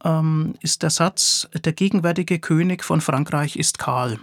ähm, 0.01 0.55
ist 0.61 0.81
der 0.81 0.91
Satz, 0.91 1.49
der 1.53 1.73
gegenwärtige 1.73 2.39
König 2.39 2.85
von 2.85 3.01
Frankreich 3.01 3.57
ist 3.57 3.77
Karl. 3.77 4.17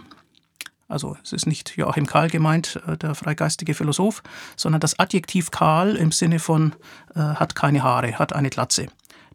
Also 0.87 1.15
es 1.23 1.33
ist 1.33 1.45
nicht 1.45 1.77
Joachim 1.77 2.07
Karl 2.07 2.31
gemeint, 2.31 2.81
äh, 2.87 2.97
der 2.97 3.13
freigeistige 3.13 3.75
Philosoph, 3.75 4.23
sondern 4.55 4.79
das 4.79 4.97
Adjektiv 4.97 5.51
Karl 5.51 5.95
im 5.95 6.11
Sinne 6.11 6.39
von 6.39 6.73
äh, 7.13 7.19
hat 7.19 7.53
keine 7.53 7.83
Haare, 7.83 8.17
hat 8.17 8.33
eine 8.33 8.49
Glatze. 8.49 8.87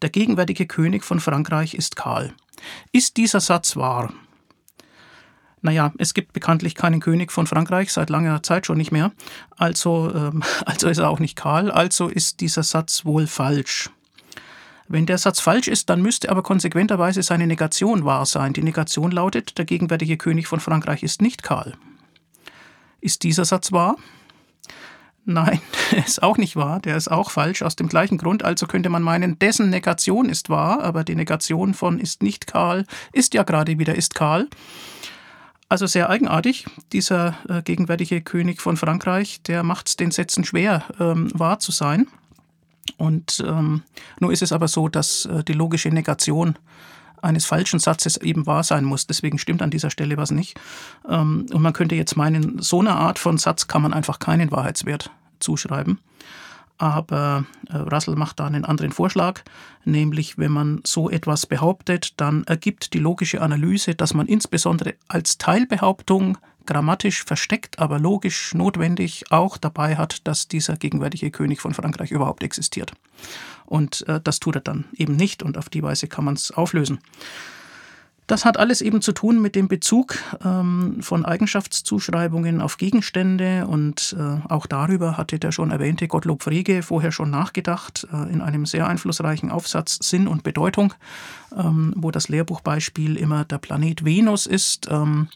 Der 0.02 0.10
gegenwärtige 0.10 0.66
König 0.66 1.04
von 1.04 1.20
Frankreich 1.20 1.74
ist 1.74 1.94
Karl. 1.94 2.32
Ist 2.90 3.18
dieser 3.18 3.38
Satz 3.38 3.76
wahr? 3.76 4.12
Naja, 5.62 5.92
es 5.98 6.14
gibt 6.14 6.32
bekanntlich 6.32 6.74
keinen 6.74 7.00
König 7.00 7.32
von 7.32 7.46
Frankreich, 7.46 7.92
seit 7.92 8.10
langer 8.10 8.42
Zeit 8.42 8.66
schon 8.66 8.78
nicht 8.78 8.92
mehr. 8.92 9.12
Also, 9.56 10.12
ähm, 10.14 10.42
also 10.66 10.88
ist 10.88 10.98
er 10.98 11.10
auch 11.10 11.18
nicht 11.18 11.36
Karl, 11.36 11.70
also 11.70 12.08
ist 12.08 12.40
dieser 12.40 12.62
Satz 12.62 13.04
wohl 13.04 13.26
falsch. 13.26 13.90
Wenn 14.88 15.06
der 15.06 15.18
Satz 15.18 15.38
falsch 15.38 15.68
ist, 15.68 15.88
dann 15.88 16.02
müsste 16.02 16.30
aber 16.30 16.42
konsequenterweise 16.42 17.22
seine 17.22 17.46
Negation 17.46 18.04
wahr 18.04 18.26
sein. 18.26 18.52
Die 18.54 18.62
Negation 18.62 19.12
lautet, 19.12 19.56
der 19.56 19.64
gegenwärtige 19.64 20.16
König 20.16 20.48
von 20.48 20.58
Frankreich 20.58 21.04
ist 21.04 21.22
nicht 21.22 21.44
Karl. 21.44 21.74
Ist 23.00 23.22
dieser 23.22 23.44
Satz 23.44 23.70
wahr? 23.70 23.96
Nein, 25.24 25.60
der 25.92 26.04
ist 26.06 26.22
auch 26.22 26.38
nicht 26.38 26.56
wahr, 26.56 26.80
der 26.80 26.96
ist 26.96 27.08
auch 27.08 27.30
falsch, 27.30 27.62
aus 27.62 27.76
dem 27.76 27.88
gleichen 27.88 28.18
Grund. 28.18 28.42
Also 28.42 28.66
könnte 28.66 28.88
man 28.88 29.02
meinen, 29.02 29.38
dessen 29.38 29.70
Negation 29.70 30.28
ist 30.28 30.50
wahr, 30.50 30.82
aber 30.82 31.04
die 31.04 31.14
Negation 31.14 31.72
von 31.74 32.00
ist 32.00 32.22
nicht 32.22 32.48
Karl 32.48 32.84
ist 33.12 33.34
ja 33.34 33.44
gerade 33.44 33.78
wieder 33.78 33.94
ist 33.94 34.14
Karl. 34.14 34.48
Also 35.70 35.86
sehr 35.86 36.10
eigenartig, 36.10 36.66
dieser 36.92 37.36
äh, 37.48 37.62
gegenwärtige 37.62 38.22
König 38.22 38.60
von 38.60 38.76
Frankreich, 38.76 39.40
der 39.42 39.62
macht 39.62 39.86
es 39.86 39.94
den 39.94 40.10
Sätzen 40.10 40.44
schwer, 40.44 40.82
ähm, 40.98 41.30
wahr 41.32 41.60
zu 41.60 41.70
sein. 41.70 42.08
Und 42.96 43.40
ähm, 43.46 43.84
nur 44.18 44.32
ist 44.32 44.42
es 44.42 44.50
aber 44.50 44.66
so, 44.66 44.88
dass 44.88 45.26
äh, 45.26 45.44
die 45.44 45.52
logische 45.52 45.90
Negation 45.90 46.58
eines 47.22 47.46
falschen 47.46 47.78
Satzes 47.78 48.16
eben 48.16 48.46
wahr 48.46 48.64
sein 48.64 48.82
muss. 48.82 49.06
Deswegen 49.06 49.38
stimmt 49.38 49.62
an 49.62 49.70
dieser 49.70 49.90
Stelle 49.90 50.16
was 50.16 50.32
nicht. 50.32 50.58
Ähm, 51.08 51.46
und 51.52 51.62
man 51.62 51.72
könnte 51.72 51.94
jetzt 51.94 52.16
meinen, 52.16 52.60
so 52.60 52.80
eine 52.80 52.96
Art 52.96 53.20
von 53.20 53.38
Satz 53.38 53.68
kann 53.68 53.82
man 53.82 53.92
einfach 53.92 54.18
keinen 54.18 54.50
Wahrheitswert 54.50 55.12
zuschreiben. 55.38 56.00
Aber 56.80 57.44
äh, 57.68 57.76
Russell 57.76 58.16
macht 58.16 58.40
da 58.40 58.46
einen 58.46 58.64
anderen 58.64 58.90
Vorschlag, 58.90 59.42
nämlich 59.84 60.38
wenn 60.38 60.50
man 60.50 60.80
so 60.82 61.10
etwas 61.10 61.44
behauptet, 61.44 62.14
dann 62.16 62.42
ergibt 62.44 62.94
die 62.94 62.98
logische 62.98 63.42
Analyse, 63.42 63.94
dass 63.94 64.14
man 64.14 64.26
insbesondere 64.26 64.94
als 65.06 65.36
Teilbehauptung 65.36 66.38
grammatisch 66.64 67.22
versteckt, 67.22 67.80
aber 67.80 67.98
logisch 67.98 68.54
notwendig 68.54 69.24
auch 69.30 69.58
dabei 69.58 69.96
hat, 69.96 70.26
dass 70.26 70.48
dieser 70.48 70.76
gegenwärtige 70.76 71.30
König 71.30 71.60
von 71.60 71.74
Frankreich 71.74 72.12
überhaupt 72.12 72.42
existiert. 72.42 72.92
Und 73.66 74.08
äh, 74.08 74.18
das 74.24 74.40
tut 74.40 74.54
er 74.54 74.62
dann 74.62 74.86
eben 74.94 75.16
nicht 75.16 75.42
und 75.42 75.58
auf 75.58 75.68
die 75.68 75.82
Weise 75.82 76.08
kann 76.08 76.24
man 76.24 76.34
es 76.34 76.50
auflösen. 76.50 77.00
Das 78.30 78.44
hat 78.44 78.58
alles 78.58 78.80
eben 78.80 79.02
zu 79.02 79.10
tun 79.10 79.42
mit 79.42 79.56
dem 79.56 79.66
Bezug 79.66 80.16
ähm, 80.44 80.98
von 81.00 81.24
Eigenschaftszuschreibungen 81.24 82.60
auf 82.60 82.76
Gegenstände 82.76 83.66
und 83.66 84.14
äh, 84.16 84.48
auch 84.48 84.66
darüber 84.66 85.16
hatte 85.16 85.40
der 85.40 85.50
schon 85.50 85.72
erwähnte 85.72 86.06
Gottlob 86.06 86.44
Frege 86.44 86.84
vorher 86.84 87.10
schon 87.10 87.28
nachgedacht 87.30 88.06
äh, 88.12 88.32
in 88.32 88.40
einem 88.40 88.66
sehr 88.66 88.86
einflussreichen 88.86 89.50
Aufsatz 89.50 89.98
Sinn 90.00 90.28
und 90.28 90.44
Bedeutung, 90.44 90.94
ähm, 91.56 91.92
wo 91.96 92.12
das 92.12 92.28
Lehrbuchbeispiel 92.28 93.16
immer 93.16 93.44
der 93.44 93.58
Planet 93.58 94.04
Venus 94.04 94.46
ist. 94.46 94.86
Ähm, 94.88 95.26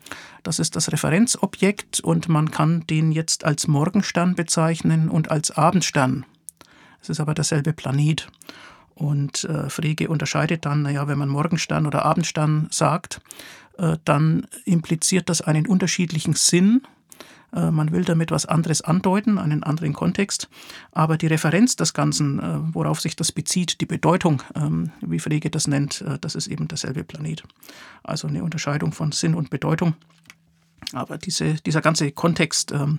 das 0.45 0.61
ist 0.61 0.77
das 0.77 0.93
Referenzobjekt 0.93 1.99
und 1.99 2.29
man 2.29 2.53
kann 2.53 2.87
den 2.87 3.11
jetzt 3.11 3.45
als 3.45 3.67
Morgenstern 3.67 4.37
bezeichnen 4.37 5.09
und 5.09 5.33
als 5.33 5.51
Abendstern. 5.51 6.27
Es 7.03 7.09
ist 7.09 7.19
aber 7.19 7.35
derselbe 7.35 7.73
Planet. 7.73 8.29
Und 8.95 9.45
äh, 9.45 9.69
Frege 9.71 10.09
unterscheidet 10.09 10.65
dann, 10.67 10.83
naja, 10.83 11.09
wenn 11.09 11.19
man 11.19 11.29
Morgenstern 11.29 11.87
oder 11.87 12.05
Abendstern 12.05 12.69
sagt, 12.71 13.21
äh, 13.79 13.97
dann 14.05 14.47
impliziert 14.65 15.29
das 15.29 15.41
einen 15.41 15.67
unterschiedlichen 15.67 16.35
Sinn. 16.35 16.83
Äh, 17.53 17.71
man 17.71 17.93
will 17.93 18.05
damit 18.05 18.31
was 18.31 18.47
anderes 18.47 18.83
andeuten, 18.83 19.39
einen 19.39 19.63
anderen 19.63 19.93
Kontext. 19.93 20.49
Aber 20.93 21.17
die 21.17 21.27
Referenz 21.27 21.77
des 21.77 21.93
Ganzen, 21.93 22.39
äh, 22.39 22.75
worauf 22.75 23.01
sich 23.01 23.17
das 23.17 23.33
bezieht, 23.33 23.81
die 23.81 23.87
Bedeutung, 23.87 24.43
ähm, 24.55 24.93
wie 25.01 25.19
Frege 25.19 25.51
das 25.51 25.67
nennt, 25.67 26.03
äh, 26.03 26.19
das 26.21 26.37
ist 26.37 26.47
eben 26.47 26.69
derselbe 26.69 27.03
Planet. 27.03 27.43
Also 28.03 28.29
eine 28.29 28.45
Unterscheidung 28.45 28.93
von 28.93 29.13
Sinn 29.13 29.35
und 29.35 29.51
Bedeutung. 29.51 29.95
Aber 30.93 31.19
diese, 31.19 31.55
dieser 31.55 31.81
ganze 31.81 32.13
Kontext, 32.13 32.71
ähm, 32.71 32.99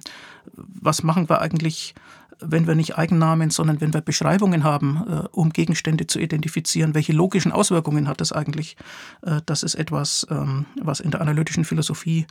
was 0.53 1.03
machen 1.03 1.29
wir 1.29 1.41
eigentlich 1.41 1.95
wenn 2.39 2.67
wir 2.67 2.75
nicht 2.75 2.97
Eigennamen, 2.97 3.49
sondern 3.49 3.81
wenn 3.81 3.93
wir 3.93 4.01
Beschreibungen 4.01 4.63
haben, 4.63 5.03
äh, 5.07 5.27
um 5.31 5.51
Gegenstände 5.51 6.07
zu 6.07 6.19
identifizieren, 6.19 6.95
welche 6.95 7.13
logischen 7.13 7.51
Auswirkungen 7.51 8.07
hat 8.07 8.21
das 8.21 8.31
eigentlich? 8.31 8.77
Äh, 9.21 9.41
das 9.45 9.63
ist 9.63 9.75
etwas, 9.75 10.25
ähm, 10.29 10.65
was 10.81 10.99
in 10.99 11.11
der 11.11 11.21
analytischen 11.21 11.65
Philosophie 11.65 12.25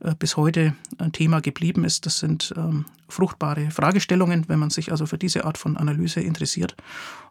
äh, 0.00 0.14
bis 0.18 0.36
heute 0.36 0.74
ein 0.98 1.12
Thema 1.12 1.40
geblieben 1.40 1.84
ist. 1.84 2.06
Das 2.06 2.18
sind 2.18 2.52
ähm, 2.56 2.84
fruchtbare 3.08 3.70
Fragestellungen, 3.70 4.48
wenn 4.48 4.58
man 4.58 4.70
sich 4.70 4.90
also 4.90 5.06
für 5.06 5.18
diese 5.18 5.44
Art 5.44 5.58
von 5.58 5.76
Analyse 5.76 6.20
interessiert. 6.20 6.76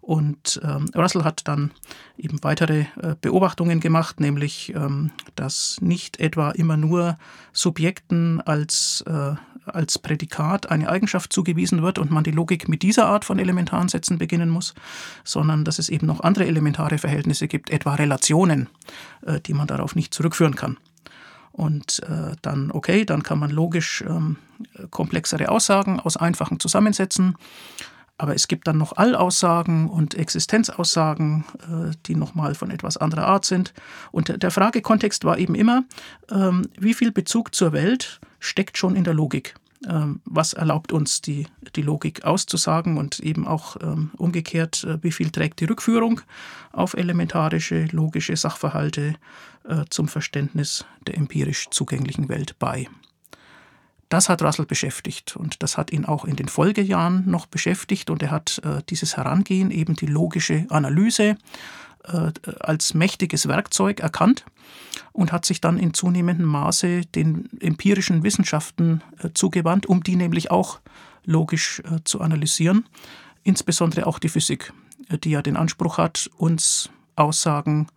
Und 0.01 0.61
ähm, 0.63 0.85
Russell 0.95 1.25
hat 1.25 1.47
dann 1.49 1.71
eben 2.17 2.41
weitere 2.41 2.85
äh, 3.01 3.15
Beobachtungen 3.19 3.81
gemacht, 3.81 4.21
nämlich, 4.21 4.73
ähm, 4.73 5.11
dass 5.35 5.77
nicht 5.81 6.19
etwa 6.19 6.51
immer 6.51 6.77
nur 6.77 7.17
Subjekten 7.51 8.39
als, 8.39 9.03
äh, 9.05 9.35
als 9.77 9.99
Prädikat 9.99 10.69
eine 10.69 10.89
Eigenschaft 10.89 11.31
zugewiesen 11.31 11.83
wird 11.83 11.99
und 11.99 12.11
man 12.11 12.23
die 12.23 12.31
Logik 12.31 12.67
mit 12.67 12.81
dieser 12.81 13.05
Art 13.05 13.23
von 13.23 13.37
elementaren 13.37 13.87
Sätzen 13.87 14.17
beginnen 14.17 14.49
muss, 14.49 14.73
sondern 15.23 15.63
dass 15.63 15.77
es 15.77 15.87
eben 15.87 16.07
noch 16.07 16.21
andere 16.21 16.47
elementare 16.47 16.97
Verhältnisse 16.97 17.47
gibt, 17.47 17.69
etwa 17.69 17.93
Relationen, 17.95 18.67
äh, 19.25 19.39
die 19.39 19.53
man 19.53 19.67
darauf 19.67 19.95
nicht 19.95 20.13
zurückführen 20.13 20.55
kann. 20.55 20.77
Und 21.51 22.03
äh, 22.03 22.35
dann, 22.41 22.71
okay, 22.71 23.05
dann 23.05 23.23
kann 23.23 23.39
man 23.39 23.51
logisch 23.51 24.03
ähm, 24.07 24.37
komplexere 24.91 25.49
Aussagen 25.49 25.99
aus 25.99 26.17
einfachen 26.17 26.59
zusammensetzen. 26.59 27.35
Aber 28.19 28.33
es 28.33 28.47
gibt 28.47 28.67
dann 28.67 28.79
noch 28.79 28.97
Allaussagen 28.97 29.89
und 29.89 30.15
Existenzaussagen, 30.15 31.45
äh, 31.61 31.95
die 32.07 32.15
nochmal 32.15 32.55
von 32.55 32.71
etwas 32.71 32.97
anderer 32.97 33.27
Art 33.27 33.45
sind. 33.45 33.73
Und 34.11 34.41
der 34.41 34.51
Fragekontext 34.51 35.23
war 35.23 35.37
eben 35.37 35.53
immer, 35.53 35.83
ähm, 36.31 36.67
wie 36.79 36.95
viel 36.95 37.11
Bezug 37.11 37.53
zur 37.53 37.73
Welt 37.73 38.19
steckt 38.39 38.77
schon 38.77 38.95
in 38.95 39.03
der 39.03 39.13
Logik? 39.13 39.55
Ähm, 39.85 40.21
was 40.25 40.53
erlaubt 40.53 40.91
uns, 40.91 41.21
die, 41.21 41.45
die 41.75 41.83
Logik 41.83 42.25
auszusagen 42.25 42.97
und 42.97 43.19
eben 43.19 43.47
auch 43.47 43.77
ähm, 43.81 44.09
umgekehrt, 44.17 44.83
äh, 44.83 45.01
wie 45.03 45.11
viel 45.11 45.29
trägt 45.29 45.59
die 45.59 45.65
Rückführung 45.65 46.21
auf 46.71 46.95
elementarische 46.95 47.85
logische 47.91 48.35
Sachverhalte 48.35 49.15
äh, 49.67 49.85
zum 49.89 50.07
Verständnis 50.07 50.85
der 51.05 51.17
empirisch 51.17 51.67
zugänglichen 51.69 52.27
Welt 52.27 52.57
bei. 52.57 52.87
Das 54.09 54.29
hat 54.29 54.41
Russell 54.41 54.65
beschäftigt 54.65 55.35
und 55.35 55.61
das 55.61 55.77
hat 55.77 55.91
ihn 55.91 56.05
auch 56.05 56.25
in 56.25 56.37
den 56.37 56.47
Folgejahren 56.47 57.29
noch 57.29 57.45
beschäftigt 57.45 58.09
und 58.09 58.23
er 58.23 58.31
hat 58.31 58.59
äh, 58.63 58.81
dieses 58.89 59.17
Herangehen, 59.17 59.69
eben 59.69 59.95
die 59.95 60.05
logische 60.05 60.65
Analyse, 60.69 61.37
als 62.03 62.93
mächtiges 62.93 63.47
Werkzeug 63.47 63.99
erkannt 63.99 64.45
und 65.11 65.31
hat 65.31 65.45
sich 65.45 65.61
dann 65.61 65.77
in 65.77 65.93
zunehmendem 65.93 66.45
Maße 66.45 67.01
den 67.05 67.49
empirischen 67.59 68.23
Wissenschaften 68.23 69.01
äh, 69.19 69.29
zugewandt, 69.33 69.85
um 69.85 70.03
die 70.03 70.15
nämlich 70.15 70.51
auch 70.51 70.79
logisch 71.25 71.81
äh, 71.81 71.99
zu 72.03 72.21
analysieren, 72.21 72.85
insbesondere 73.43 74.05
auch 74.07 74.19
die 74.19 74.29
Physik, 74.29 74.73
äh, 75.09 75.17
die 75.17 75.31
ja 75.31 75.41
den 75.41 75.57
Anspruch 75.57 75.97
hat, 75.97 76.29
uns 76.37 76.89
Aussagen 77.15 77.87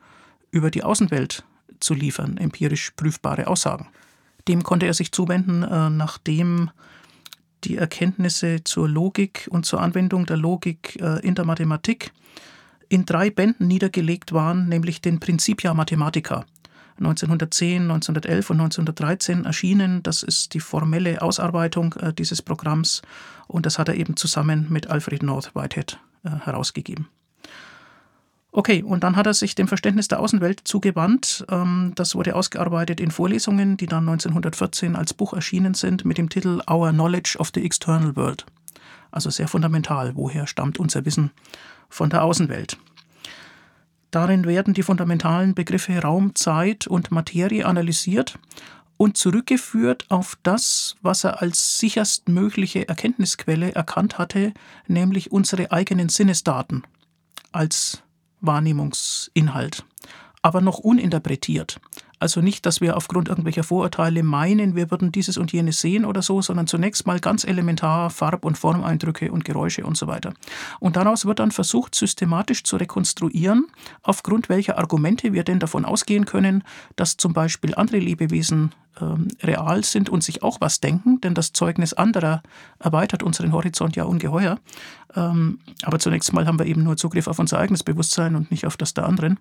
über 0.50 0.70
die 0.70 0.82
Außenwelt 0.82 1.44
zu 1.78 1.94
liefern, 1.94 2.36
empirisch 2.36 2.92
prüfbare 2.92 3.46
Aussagen. 3.46 3.88
Dem 4.48 4.62
konnte 4.62 4.86
er 4.86 4.94
sich 4.94 5.12
zuwenden, 5.12 5.62
äh, 5.62 5.90
nachdem 5.90 6.70
die 7.64 7.76
Erkenntnisse 7.76 8.64
zur 8.64 8.88
Logik 8.88 9.46
und 9.50 9.66
zur 9.66 9.82
Anwendung 9.82 10.24
der 10.26 10.38
Logik 10.38 10.98
äh, 11.00 11.20
in 11.20 11.34
der 11.34 11.44
Mathematik 11.44 12.12
in 12.90 13.06
drei 13.06 13.30
Bänden 13.30 13.68
niedergelegt 13.68 14.34
waren, 14.34 14.68
nämlich 14.68 15.00
den 15.00 15.20
Principia 15.20 15.72
Mathematica. 15.72 16.44
1910, 16.98 17.84
1911 17.84 18.50
und 18.50 18.60
1913 18.60 19.44
erschienen. 19.46 20.02
Das 20.02 20.22
ist 20.22 20.52
die 20.52 20.60
formelle 20.60 21.22
Ausarbeitung 21.22 21.94
äh, 21.94 22.12
dieses 22.12 22.42
Programms 22.42 23.00
und 23.46 23.64
das 23.64 23.78
hat 23.78 23.88
er 23.88 23.94
eben 23.94 24.16
zusammen 24.16 24.66
mit 24.68 24.88
Alfred 24.88 25.22
North 25.22 25.54
Whitehead 25.54 25.98
herausgegeben. 26.22 27.08
Okay, 28.52 28.82
und 28.82 29.04
dann 29.04 29.14
hat 29.14 29.26
er 29.26 29.34
sich 29.34 29.54
dem 29.54 29.68
Verständnis 29.68 30.08
der 30.08 30.18
Außenwelt 30.18 30.62
zugewandt. 30.64 31.46
Ähm, 31.48 31.92
das 31.94 32.16
wurde 32.16 32.34
ausgearbeitet 32.34 33.00
in 33.00 33.12
Vorlesungen, 33.12 33.76
die 33.76 33.86
dann 33.86 34.08
1914 34.08 34.96
als 34.96 35.14
Buch 35.14 35.32
erschienen 35.32 35.74
sind, 35.74 36.04
mit 36.04 36.18
dem 36.18 36.28
Titel 36.28 36.60
Our 36.68 36.90
Knowledge 36.90 37.36
of 37.38 37.52
the 37.54 37.64
External 37.64 38.16
World. 38.16 38.44
Also 39.10 39.30
sehr 39.30 39.48
fundamental, 39.48 40.16
woher 40.16 40.46
stammt 40.46 40.78
unser 40.78 41.04
Wissen 41.04 41.30
von 41.88 42.10
der 42.10 42.22
Außenwelt. 42.22 42.78
Darin 44.10 44.44
werden 44.44 44.74
die 44.74 44.82
fundamentalen 44.82 45.54
Begriffe 45.54 46.00
Raum, 46.00 46.34
Zeit 46.34 46.86
und 46.86 47.10
Materie 47.10 47.64
analysiert 47.64 48.38
und 48.96 49.16
zurückgeführt 49.16 50.04
auf 50.10 50.36
das, 50.42 50.96
was 51.00 51.24
er 51.24 51.40
als 51.40 51.78
sicherstmögliche 51.78 52.88
Erkenntnisquelle 52.88 53.72
erkannt 53.72 54.18
hatte, 54.18 54.52
nämlich 54.88 55.32
unsere 55.32 55.72
eigenen 55.72 56.08
Sinnesdaten 56.08 56.82
als 57.52 58.02
Wahrnehmungsinhalt, 58.40 59.84
aber 60.42 60.60
noch 60.60 60.78
uninterpretiert. 60.78 61.80
Also 62.20 62.42
nicht, 62.42 62.66
dass 62.66 62.82
wir 62.82 62.98
aufgrund 62.98 63.28
irgendwelcher 63.28 63.64
Vorurteile 63.64 64.22
meinen, 64.22 64.76
wir 64.76 64.90
würden 64.90 65.10
dieses 65.10 65.38
und 65.38 65.52
jenes 65.52 65.80
sehen 65.80 66.04
oder 66.04 66.20
so, 66.20 66.42
sondern 66.42 66.66
zunächst 66.66 67.06
mal 67.06 67.18
ganz 67.18 67.44
elementar 67.44 68.10
Farb- 68.10 68.44
und 68.44 68.58
Formeindrücke 68.58 69.32
und 69.32 69.46
Geräusche 69.46 69.84
und 69.84 69.96
so 69.96 70.06
weiter. 70.06 70.34
Und 70.80 70.96
daraus 70.96 71.24
wird 71.24 71.38
dann 71.38 71.50
versucht, 71.50 71.94
systematisch 71.94 72.62
zu 72.62 72.76
rekonstruieren, 72.76 73.66
aufgrund 74.02 74.50
welcher 74.50 74.78
Argumente 74.78 75.32
wir 75.32 75.44
denn 75.44 75.58
davon 75.60 75.86
ausgehen 75.86 76.26
können, 76.26 76.62
dass 76.94 77.16
zum 77.16 77.32
Beispiel 77.32 77.74
andere 77.74 77.98
Lebewesen 77.98 78.72
ähm, 79.00 79.28
real 79.42 79.82
sind 79.82 80.10
und 80.10 80.22
sich 80.22 80.42
auch 80.42 80.60
was 80.60 80.80
denken, 80.80 81.22
denn 81.22 81.34
das 81.34 81.54
Zeugnis 81.54 81.94
anderer 81.94 82.42
erweitert 82.78 83.22
unseren 83.22 83.52
Horizont 83.52 83.96
ja 83.96 84.04
ungeheuer. 84.04 84.58
Ähm, 85.16 85.60
aber 85.82 85.98
zunächst 85.98 86.32
mal 86.34 86.46
haben 86.46 86.58
wir 86.58 86.66
eben 86.66 86.82
nur 86.82 86.98
Zugriff 86.98 87.28
auf 87.28 87.38
unser 87.38 87.58
eigenes 87.58 87.82
Bewusstsein 87.82 88.36
und 88.36 88.50
nicht 88.50 88.66
auf 88.66 88.76
das 88.76 88.92
der 88.92 89.06
anderen. 89.06 89.38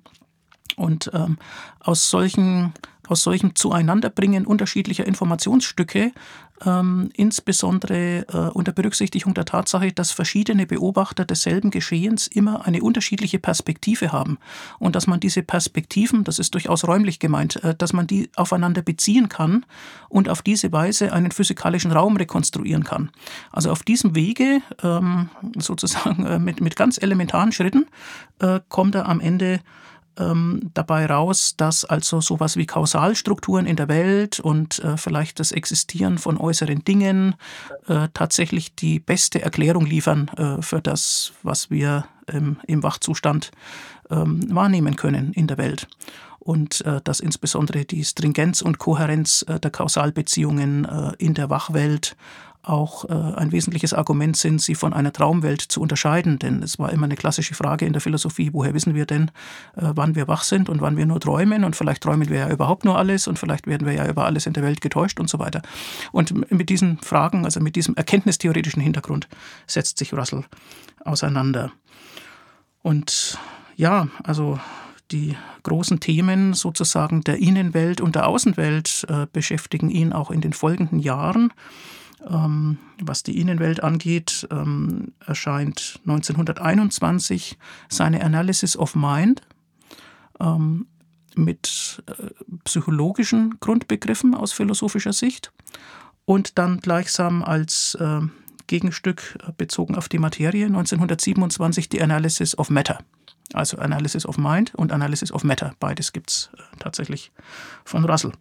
Und 0.75 1.11
ähm, 1.13 1.37
aus 1.79 2.09
solchen 2.09 2.73
aus 3.09 3.23
solchem 3.23 3.55
Zueinanderbringen 3.55 4.45
unterschiedlicher 4.45 5.05
Informationsstücke, 5.05 6.11
ähm, 6.65 7.09
insbesondere 7.15 8.25
äh, 8.27 8.37
unter 8.53 8.71
Berücksichtigung 8.71 9.33
der 9.33 9.45
Tatsache, 9.45 9.91
dass 9.91 10.11
verschiedene 10.11 10.67
Beobachter 10.67 11.25
desselben 11.25 11.71
Geschehens 11.71 12.27
immer 12.27 12.65
eine 12.65 12.83
unterschiedliche 12.83 13.39
Perspektive 13.39 14.11
haben 14.11 14.37
und 14.77 14.95
dass 14.95 15.07
man 15.07 15.19
diese 15.19 15.41
Perspektiven, 15.41 16.23
das 16.23 16.37
ist 16.37 16.53
durchaus 16.53 16.87
räumlich 16.87 17.19
gemeint, 17.19 17.63
äh, 17.63 17.73
dass 17.73 17.93
man 17.93 18.05
die 18.05 18.29
aufeinander 18.35 18.83
beziehen 18.83 19.27
kann 19.27 19.65
und 20.09 20.29
auf 20.29 20.43
diese 20.43 20.71
Weise 20.71 21.11
einen 21.11 21.31
physikalischen 21.31 21.91
Raum 21.91 22.15
rekonstruieren 22.15 22.83
kann. 22.83 23.09
Also 23.51 23.71
auf 23.71 23.81
diesem 23.81 24.13
Wege, 24.13 24.61
ähm, 24.83 25.29
sozusagen 25.57 26.25
äh, 26.25 26.37
mit, 26.37 26.61
mit 26.61 26.75
ganz 26.75 27.01
elementaren 27.01 27.51
Schritten, 27.53 27.87
äh, 28.39 28.59
kommt 28.69 28.93
er 28.93 29.07
am 29.07 29.19
Ende 29.19 29.61
ähm, 30.19 30.71
dabei 30.73 31.05
raus, 31.05 31.55
dass 31.57 31.85
also 31.85 32.21
sowas 32.21 32.57
wie 32.57 32.65
Kausalstrukturen 32.65 33.65
in 33.65 33.75
der 33.75 33.87
Welt 33.87 34.39
und 34.39 34.79
äh, 34.79 34.97
vielleicht 34.97 35.39
das 35.39 35.51
Existieren 35.51 36.17
von 36.17 36.37
äußeren 36.37 36.83
Dingen 36.83 37.35
äh, 37.87 38.09
tatsächlich 38.13 38.75
die 38.75 38.99
beste 38.99 39.41
Erklärung 39.41 39.85
liefern 39.85 40.29
äh, 40.37 40.61
für 40.61 40.81
das, 40.81 41.33
was 41.43 41.71
wir 41.71 42.05
ähm, 42.27 42.57
im 42.67 42.83
Wachzustand 42.83 43.51
ähm, 44.09 44.53
wahrnehmen 44.53 44.95
können 44.95 45.33
in 45.33 45.47
der 45.47 45.57
Welt. 45.57 45.87
Und 46.39 46.81
äh, 46.81 47.01
dass 47.03 47.19
insbesondere 47.19 47.85
die 47.85 48.03
Stringenz 48.03 48.61
und 48.61 48.79
Kohärenz 48.79 49.45
äh, 49.47 49.59
der 49.59 49.71
Kausalbeziehungen 49.71 50.85
äh, 50.85 51.11
in 51.17 51.33
der 51.33 51.49
Wachwelt 51.49 52.15
auch 52.63 53.05
äh, 53.05 53.13
ein 53.13 53.51
wesentliches 53.51 53.93
Argument 53.93 54.35
sind, 54.35 54.61
sie 54.61 54.75
von 54.75 54.93
einer 54.93 55.13
Traumwelt 55.13 55.61
zu 55.61 55.81
unterscheiden. 55.81 56.39
Denn 56.39 56.61
es 56.61 56.77
war 56.77 56.91
immer 56.91 57.05
eine 57.05 57.15
klassische 57.15 57.55
Frage 57.55 57.85
in 57.85 57.93
der 57.93 58.01
Philosophie, 58.01 58.49
woher 58.51 58.73
wissen 58.73 58.95
wir 58.95 59.05
denn, 59.05 59.31
äh, 59.75 59.91
wann 59.95 60.15
wir 60.15 60.27
wach 60.27 60.43
sind 60.43 60.69
und 60.69 60.81
wann 60.81 60.97
wir 60.97 61.05
nur 61.05 61.19
träumen. 61.19 61.63
Und 61.63 61.75
vielleicht 61.75 62.03
träumen 62.03 62.27
wir 62.29 62.39
ja 62.39 62.49
überhaupt 62.49 62.85
nur 62.85 62.97
alles 62.97 63.27
und 63.27 63.39
vielleicht 63.39 63.65
werden 63.65 63.87
wir 63.87 63.93
ja 63.93 64.07
über 64.07 64.25
alles 64.25 64.45
in 64.45 64.53
der 64.53 64.63
Welt 64.63 64.81
getäuscht 64.81 65.19
und 65.19 65.29
so 65.29 65.39
weiter. 65.39 65.61
Und 66.11 66.51
mit 66.51 66.69
diesen 66.69 66.97
Fragen, 66.99 67.45
also 67.45 67.59
mit 67.59 67.75
diesem 67.75 67.95
erkenntnistheoretischen 67.95 68.81
Hintergrund, 68.81 69.27
setzt 69.65 69.97
sich 69.97 70.13
Russell 70.13 70.43
auseinander. 71.05 71.71
Und 72.81 73.37
ja, 73.75 74.07
also 74.23 74.59
die 75.11 75.35
großen 75.63 75.99
Themen 75.99 76.53
sozusagen 76.53 77.21
der 77.21 77.37
Innenwelt 77.37 78.01
und 78.01 78.15
der 78.15 78.27
Außenwelt 78.27 79.05
äh, 79.09 79.27
beschäftigen 79.31 79.89
ihn 79.89 80.13
auch 80.13 80.29
in 80.29 80.41
den 80.41 80.53
folgenden 80.53 80.99
Jahren. 80.99 81.51
Ähm, 82.27 82.77
was 83.01 83.23
die 83.23 83.39
Innenwelt 83.39 83.81
angeht, 83.81 84.47
ähm, 84.51 85.13
erscheint 85.25 85.99
1921 86.05 87.57
seine 87.87 88.23
Analysis 88.23 88.75
of 88.75 88.95
Mind 88.95 89.41
ähm, 90.39 90.87
mit 91.35 92.03
äh, 92.07 92.31
psychologischen 92.65 93.59
Grundbegriffen 93.59 94.35
aus 94.35 94.51
philosophischer 94.51 95.13
Sicht 95.13 95.51
und 96.25 96.57
dann 96.57 96.79
gleichsam 96.79 97.43
als 97.43 97.95
äh, 97.95 98.21
Gegenstück 98.67 99.37
äh, 99.47 99.51
bezogen 99.57 99.95
auf 99.95 100.09
die 100.09 100.19
Materie 100.19 100.65
1927 100.65 101.89
die 101.89 102.01
Analysis 102.01 102.57
of 102.57 102.69
Matter. 102.69 102.99
Also 103.53 103.77
Analysis 103.77 104.25
of 104.25 104.37
Mind 104.37 104.75
und 104.75 104.91
Analysis 104.91 105.31
of 105.31 105.43
Matter. 105.43 105.73
Beides 105.79 106.13
gibt 106.13 106.29
es 106.29 106.49
tatsächlich 106.77 107.31
von 107.83 108.05
Russell. 108.05 108.31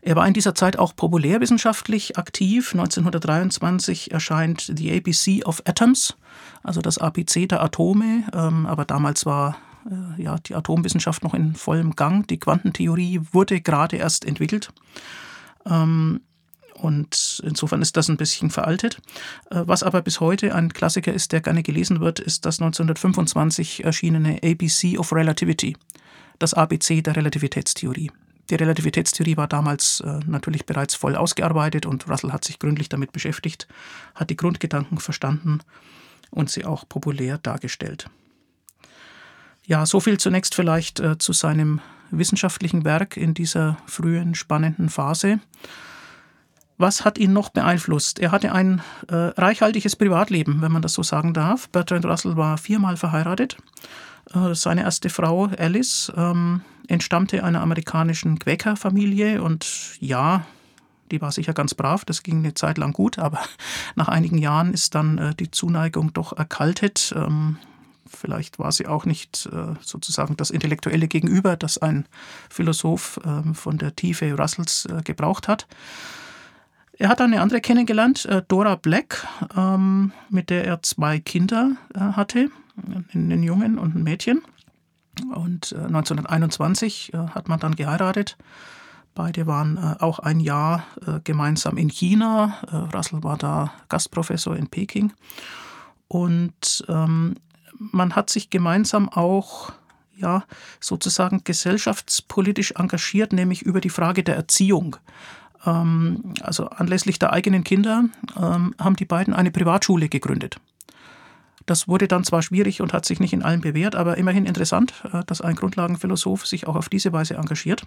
Er 0.00 0.16
war 0.16 0.26
in 0.26 0.34
dieser 0.34 0.54
Zeit 0.54 0.78
auch 0.78 0.94
populärwissenschaftlich 0.94 2.16
aktiv. 2.16 2.72
1923 2.72 4.12
erscheint 4.12 4.72
The 4.74 4.96
ABC 4.96 5.44
of 5.44 5.62
Atoms, 5.66 6.16
also 6.62 6.80
das 6.80 6.98
ABC 6.98 7.46
der 7.46 7.62
Atome. 7.62 8.24
Ähm, 8.32 8.66
aber 8.66 8.84
damals 8.84 9.26
war 9.26 9.56
äh, 9.90 10.22
ja, 10.22 10.38
die 10.38 10.54
Atomwissenschaft 10.54 11.24
noch 11.24 11.34
in 11.34 11.54
vollem 11.54 11.96
Gang. 11.96 12.26
Die 12.28 12.38
Quantentheorie 12.38 13.20
wurde 13.32 13.60
gerade 13.60 13.96
erst 13.96 14.24
entwickelt. 14.24 14.70
Ähm, 15.66 16.20
und 16.74 17.42
insofern 17.44 17.82
ist 17.82 17.96
das 17.96 18.08
ein 18.08 18.16
bisschen 18.16 18.50
veraltet. 18.50 19.00
Äh, 19.50 19.62
was 19.66 19.82
aber 19.82 20.00
bis 20.02 20.20
heute 20.20 20.54
ein 20.54 20.72
Klassiker 20.72 21.12
ist, 21.12 21.32
der 21.32 21.40
gerne 21.40 21.62
gelesen 21.62 22.00
wird, 22.00 22.20
ist 22.20 22.46
das 22.46 22.60
1925 22.60 23.84
erschienene 23.84 24.38
ABC 24.44 24.96
of 24.96 25.12
Relativity, 25.12 25.76
das 26.38 26.54
ABC 26.54 27.02
der 27.02 27.16
Relativitätstheorie. 27.16 28.10
Die 28.50 28.54
Relativitätstheorie 28.54 29.36
war 29.36 29.46
damals 29.46 30.00
äh, 30.00 30.20
natürlich 30.26 30.64
bereits 30.64 30.94
voll 30.94 31.16
ausgearbeitet 31.16 31.84
und 31.84 32.08
Russell 32.08 32.32
hat 32.32 32.44
sich 32.44 32.58
gründlich 32.58 32.88
damit 32.88 33.12
beschäftigt, 33.12 33.68
hat 34.14 34.30
die 34.30 34.36
Grundgedanken 34.36 34.98
verstanden 34.98 35.60
und 36.30 36.50
sie 36.50 36.64
auch 36.64 36.88
populär 36.88 37.38
dargestellt. 37.38 38.08
Ja, 39.66 39.84
so 39.84 40.00
viel 40.00 40.18
zunächst 40.18 40.54
vielleicht 40.54 40.98
äh, 41.00 41.18
zu 41.18 41.34
seinem 41.34 41.80
wissenschaftlichen 42.10 42.86
Werk 42.86 43.18
in 43.18 43.34
dieser 43.34 43.76
frühen, 43.86 44.34
spannenden 44.34 44.88
Phase. 44.88 45.40
Was 46.78 47.04
hat 47.04 47.18
ihn 47.18 47.32
noch 47.32 47.50
beeinflusst? 47.50 48.18
Er 48.18 48.30
hatte 48.30 48.52
ein 48.52 48.80
äh, 49.08 49.14
reichhaltiges 49.14 49.96
Privatleben, 49.96 50.62
wenn 50.62 50.72
man 50.72 50.80
das 50.80 50.94
so 50.94 51.02
sagen 51.02 51.34
darf. 51.34 51.68
Bertrand 51.68 52.06
Russell 52.06 52.36
war 52.36 52.56
viermal 52.56 52.96
verheiratet. 52.96 53.58
Äh, 54.32 54.54
seine 54.54 54.82
erste 54.82 55.10
Frau, 55.10 55.50
Alice, 55.58 56.12
ähm, 56.16 56.62
entstammte 56.88 57.44
einer 57.44 57.60
amerikanischen 57.60 58.38
Quäkerfamilie 58.38 59.42
und 59.42 59.96
ja, 60.00 60.44
die 61.10 61.20
war 61.20 61.32
sicher 61.32 61.52
ganz 61.52 61.74
brav, 61.74 62.04
das 62.04 62.22
ging 62.22 62.38
eine 62.38 62.54
Zeit 62.54 62.78
lang 62.78 62.92
gut, 62.92 63.18
aber 63.18 63.40
nach 63.94 64.08
einigen 64.08 64.38
Jahren 64.38 64.72
ist 64.74 64.94
dann 64.94 65.18
äh, 65.18 65.34
die 65.34 65.50
Zuneigung 65.50 66.12
doch 66.12 66.36
erkaltet. 66.36 67.14
Ähm, 67.16 67.58
vielleicht 68.06 68.58
war 68.58 68.72
sie 68.72 68.86
auch 68.86 69.04
nicht 69.04 69.48
äh, 69.52 69.74
sozusagen 69.80 70.36
das 70.36 70.50
intellektuelle 70.50 71.08
Gegenüber, 71.08 71.56
das 71.56 71.78
ein 71.78 72.06
Philosoph 72.50 73.20
äh, 73.24 73.54
von 73.54 73.78
der 73.78 73.94
Tiefe 73.94 74.32
Russells 74.32 74.86
äh, 74.86 75.02
gebraucht 75.02 75.48
hat. 75.48 75.66
Er 77.00 77.08
hat 77.08 77.20
eine 77.20 77.40
andere 77.40 77.60
kennengelernt, 77.60 78.24
äh, 78.24 78.42
Dora 78.48 78.74
Black, 78.74 79.26
ähm, 79.56 80.12
mit 80.30 80.50
der 80.50 80.64
er 80.64 80.82
zwei 80.82 81.20
Kinder 81.20 81.76
äh, 81.94 82.00
hatte, 82.00 82.50
einen 83.14 83.42
Jungen 83.42 83.78
und 83.78 83.94
ein 83.94 84.02
Mädchen. 84.02 84.42
Und 85.34 85.74
1921 85.74 87.12
äh, 87.12 87.16
äh, 87.16 87.28
hat 87.28 87.48
man 87.48 87.60
dann 87.60 87.74
geheiratet. 87.74 88.36
Beide 89.14 89.46
waren 89.46 89.76
äh, 89.76 90.02
auch 90.02 90.18
ein 90.18 90.40
Jahr 90.40 90.84
gemeinsam 91.24 91.76
in 91.76 91.88
China. 91.88 92.58
Russell 92.94 93.22
war 93.22 93.36
da 93.36 93.72
Gastprofessor 93.88 94.56
in 94.56 94.68
Peking. 94.68 95.12
Und 96.06 96.84
ähm, 96.88 97.36
man 97.78 98.14
hat 98.16 98.30
sich 98.30 98.50
gemeinsam 98.50 99.08
auch 99.08 99.72
ja, 100.16 100.44
sozusagen 100.80 101.42
gesellschaftspolitisch 101.44 102.72
engagiert, 102.72 103.32
nämlich 103.32 103.62
über 103.62 103.80
die 103.80 103.90
Frage 103.90 104.22
der 104.22 104.36
Erziehung. 104.36 104.96
Ähm, 105.64 106.34
also 106.42 106.68
anlässlich 106.68 107.18
der 107.18 107.32
eigenen 107.32 107.64
Kinder 107.64 108.04
ähm, 108.36 108.74
haben 108.78 108.96
die 108.96 109.04
beiden 109.04 109.34
eine 109.34 109.50
Privatschule 109.50 110.08
gegründet. 110.08 110.60
Das 111.68 111.86
wurde 111.86 112.08
dann 112.08 112.24
zwar 112.24 112.40
schwierig 112.40 112.80
und 112.80 112.94
hat 112.94 113.04
sich 113.04 113.20
nicht 113.20 113.34
in 113.34 113.42
allem 113.42 113.60
bewährt, 113.60 113.94
aber 113.94 114.16
immerhin 114.16 114.46
interessant, 114.46 114.94
äh, 115.12 115.22
dass 115.26 115.42
ein 115.42 115.54
Grundlagenphilosoph 115.54 116.46
sich 116.46 116.66
auch 116.66 116.76
auf 116.76 116.88
diese 116.88 117.12
Weise 117.12 117.34
engagiert. 117.34 117.82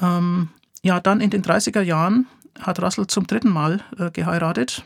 Ähm, 0.00 0.48
ja, 0.82 0.98
dann 0.98 1.20
in 1.20 1.30
den 1.30 1.44
30er 1.44 1.80
Jahren 1.80 2.26
hat 2.58 2.82
Russell 2.82 3.06
zum 3.06 3.28
dritten 3.28 3.50
Mal 3.50 3.82
äh, 4.00 4.10
geheiratet. 4.10 4.84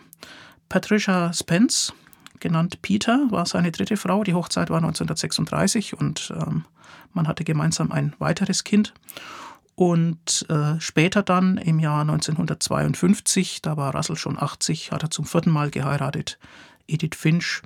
Patricia 0.69 1.33
Spence, 1.33 1.95
genannt 2.39 2.83
Peter, 2.83 3.27
war 3.31 3.47
seine 3.47 3.73
dritte 3.73 3.97
Frau. 3.97 4.23
Die 4.23 4.35
Hochzeit 4.35 4.69
war 4.69 4.77
1936 4.77 5.99
und 5.99 6.35
ähm, 6.37 6.67
man 7.15 7.27
hatte 7.27 7.45
gemeinsam 7.45 7.93
ein 7.93 8.13
weiteres 8.19 8.63
Kind. 8.63 8.93
Und 9.75 10.45
äh, 10.51 10.79
später 10.81 11.23
dann 11.23 11.57
im 11.57 11.79
Jahr 11.79 12.03
1952, 12.03 13.63
da 13.63 13.79
war 13.79 13.95
Russell 13.95 14.17
schon 14.17 14.39
80, 14.39 14.93
hat 14.93 15.03
er 15.03 15.11
zum 15.11 15.25
vierten 15.25 15.51
Mal 15.51 15.71
geheiratet, 15.71 16.39
Edith 16.89 17.17
Finch, 17.17 17.63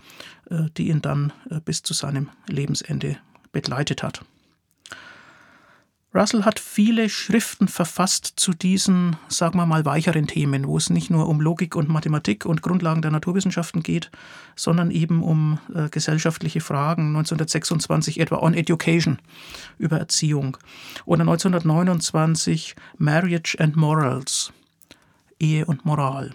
äh, 0.50 0.64
die 0.76 0.88
ihn 0.88 1.02
dann 1.02 1.32
äh, 1.50 1.60
bis 1.60 1.82
zu 1.82 1.94
seinem 1.94 2.28
Lebensende 2.46 3.18
begleitet 3.52 4.02
hat. 4.02 4.22
Russell 6.12 6.44
hat 6.44 6.58
viele 6.58 7.08
Schriften 7.08 7.68
verfasst 7.68 8.32
zu 8.34 8.52
diesen, 8.52 9.14
sagen 9.28 9.56
wir 9.58 9.66
mal, 9.66 9.84
weicheren 9.84 10.26
Themen, 10.26 10.66
wo 10.66 10.76
es 10.76 10.90
nicht 10.90 11.08
nur 11.08 11.28
um 11.28 11.40
Logik 11.40 11.76
und 11.76 11.88
Mathematik 11.88 12.46
und 12.46 12.62
Grundlagen 12.62 13.00
der 13.00 13.12
Naturwissenschaften 13.12 13.84
geht, 13.84 14.10
sondern 14.56 14.90
eben 14.90 15.22
um 15.22 15.60
äh, 15.72 15.88
gesellschaftliche 15.88 16.60
Fragen. 16.60 17.16
1926 17.16 18.18
etwa 18.18 18.38
On 18.38 18.54
Education 18.54 19.18
über 19.78 19.98
Erziehung 19.98 20.56
oder 21.04 21.20
1929 21.20 22.74
Marriage 22.98 23.56
and 23.60 23.76
Morals, 23.76 24.52
Ehe 25.38 25.64
und 25.64 25.84
Moral. 25.84 26.34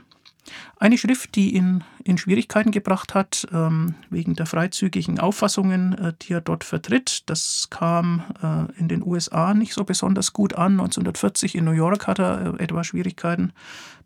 Eine 0.78 0.98
Schrift, 0.98 1.36
die 1.36 1.56
ihn 1.56 1.84
in 2.04 2.18
Schwierigkeiten 2.18 2.72
gebracht 2.72 3.14
hat, 3.16 3.48
ähm, 3.52 3.96
wegen 4.10 4.36
der 4.36 4.46
freizügigen 4.46 5.20
Auffassungen, 5.20 5.98
äh, 5.98 6.14
die 6.22 6.34
er 6.34 6.42
dort 6.42 6.64
vertritt. 6.64 7.24
Das 7.28 7.68
kam 7.70 8.24
äh, 8.42 8.80
in 8.80 8.88
den 8.88 9.04
USA 9.04 9.54
nicht 9.54 9.74
so 9.74 9.84
besonders 9.84 10.34
gut 10.34 10.54
an. 10.54 10.74
1940 10.74 11.56
in 11.56 11.66
New 11.66 11.72
York 11.72 12.08
hat 12.08 12.20
er 12.20 12.56
äh, 12.60 12.64
etwa 12.64 12.84
Schwierigkeiten 12.84 13.54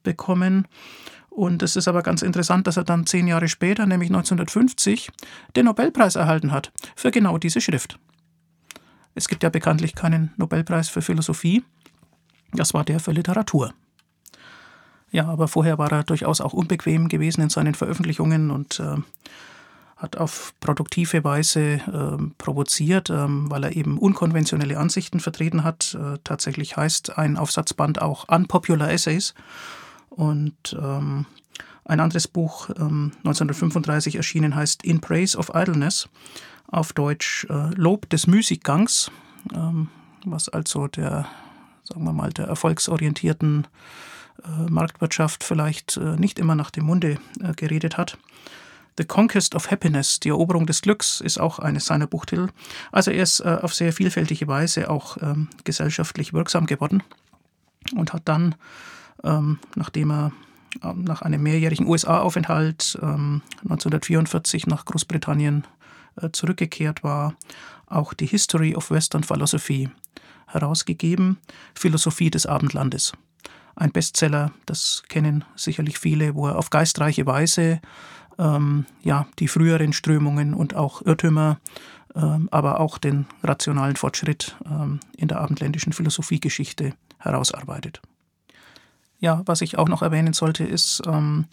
bekommen. 0.04 0.67
Und 1.30 1.63
es 1.63 1.75
ist 1.75 1.88
aber 1.88 2.04
ganz 2.04 2.21
interessant, 2.21 2.67
dass 2.67 2.78
er 2.78 2.84
dann 2.84 3.06
zehn 3.06 3.28
Jahre 3.28 3.47
später, 3.47 3.86
nämlich 3.86 4.10
1950, 4.10 5.10
den 5.56 5.65
Nobelpreis 5.65 6.15
erhalten 6.15 6.52
hat 6.52 6.71
für 6.95 7.12
genau 7.12 7.38
diese 7.38 7.62
Schrift. 7.62 7.99
Es 9.15 9.28
gibt 9.28 9.43
ja 9.43 9.49
bekanntlich 9.49 9.95
keinen 9.95 10.34
Nobelpreis 10.38 10.89
für 10.89 11.02
Philosophie. 11.02 11.63
Das 12.54 12.73
war 12.73 12.84
der 12.84 12.99
für 12.99 13.12
Literatur. 13.12 13.73
Ja, 15.12 15.28
aber 15.28 15.48
vorher 15.48 15.78
war 15.78 15.91
er 15.91 16.04
durchaus 16.04 16.41
auch 16.41 16.54
unbequem 16.54 17.08
gewesen 17.08 17.41
in 17.41 17.50
seinen 17.50 17.76
Veröffentlichungen 17.76 18.52
und 18.52 18.80
äh, 18.80 18.98
hat 19.98 20.17
auf 20.17 20.54
produktive 20.62 21.24
Weise 21.24 21.62
äh, 21.62 22.32
provoziert, 22.38 23.10
äh, 23.10 23.26
weil 23.28 23.63
er 23.65 23.76
eben 23.76 23.98
unkonventionelle 23.98 24.78
Ansichten 24.78 25.19
vertreten 25.19 25.63
hat. 25.63 25.98
Äh, 26.00 26.19
tatsächlich 26.24 26.78
heißt 26.78 27.17
ein 27.17 27.38
Aufsatzband 27.38 28.02
auch 28.02 28.28
Unpopular 28.30 28.91
Essays. 28.91 29.34
Und 30.10 30.78
ähm, 30.80 31.26
ein 31.86 32.00
anderes 32.00 32.28
Buch, 32.28 32.69
1935 32.69 34.13
ähm, 34.13 34.19
erschienen, 34.19 34.56
heißt 34.56 34.84
In 34.84 35.02
Praise 35.02 35.38
of 35.38 35.52
Idleness, 35.54 36.08
auf 36.67 36.93
Deutsch 36.93 37.48
äh, 37.50 37.74
Lob 37.76 38.10
des 38.10 38.28
Müßiggangs, 38.28 39.12
ähm, 39.54 39.89
was 40.26 40.50
also 40.50 40.88
der, 40.88 41.26
sagen 41.84 42.04
wir 42.04 42.13
mal, 42.13 42.30
der 42.32 42.45
erfolgsorientierten 42.45 43.67
Marktwirtschaft 44.69 45.43
vielleicht 45.43 45.97
äh, 45.97 46.15
nicht 46.15 46.39
immer 46.39 46.56
nach 46.56 46.71
dem 46.71 46.86
Munde 46.86 47.17
äh, 47.41 47.54
geredet 47.56 47.97
hat. 47.97 48.17
The 48.97 49.06
Conquest 49.06 49.56
of 49.56 49.71
Happiness, 49.71 50.19
die 50.19 50.30
Eroberung 50.30 50.65
des 50.65 50.82
Glücks, 50.82 51.21
ist 51.21 51.39
auch 51.39 51.60
eines 51.60 51.86
seiner 51.86 52.08
Buchtitel. 52.08 52.49
Also 52.91 53.12
er 53.12 53.23
ist 53.23 53.39
auf 53.39 53.73
sehr 53.73 53.93
vielfältige 53.93 54.47
Weise 54.47 54.89
auch 54.89 55.15
ähm, 55.21 55.47
gesellschaftlich 55.63 56.34
wirksam 56.34 56.65
geworden 56.65 57.02
und 57.95 58.12
hat 58.12 58.23
dann, 58.25 58.56
ähm, 59.23 59.60
nachdem 59.75 60.12
er 60.12 60.32
ähm, 60.84 61.06
nach 61.06 61.21
einem 61.21 61.41
mehrjährigen 61.41 61.88
USA-Aufenthalt 61.88 62.97
1944 63.02 64.67
nach 64.67 64.84
Großbritannien 64.84 65.65
zurückgekehrt 66.34 67.02
war, 67.02 67.36
auch 67.86 68.13
die 68.13 68.25
History 68.25 68.75
of 68.75 68.91
Western 68.91 69.23
Philosophy 69.23 69.89
herausgegeben, 70.47 71.38
Philosophie 71.73 72.32
des 72.32 72.45
Abendlandes 72.45 73.13
ein 73.80 73.92
Bestseller, 73.92 74.52
das 74.65 75.04
kennen 75.08 75.46
sicherlich 75.56 76.00
viele, 76.00 76.36
wo 76.36 76.48
er 76.48 76.58
auf 76.58 76.70
geistreiche 76.70 77.26
Weise 77.26 77.80
ähm, 78.38 78.86
ja, 79.02 79.26
die 79.39 79.48
früheren 79.48 79.94
Strömungen 79.94 80.54
und 80.54 80.76
auch 80.76 81.02
Irrtümer, 81.02 81.60
ähm, 82.15 82.50
aber 82.52 82.80
auch 82.80 82.98
den 82.98 83.26
rationalen 83.44 83.96
Fortschritt 83.96 84.58
ähm, 84.65 85.00
in 85.15 85.28
der 85.28 85.39
abendländischen 85.39 85.94
Philosophiegeschichte 85.94 86.94
herausarbeitet. 87.18 88.02
Ja, 89.20 89.42
was 89.46 89.62
ich 89.62 89.78
auch 89.78 89.89
noch 89.89 90.02
erwähnen 90.02 90.34
sollte, 90.34 90.63
ist 90.63 91.02
ähm, 91.06 91.46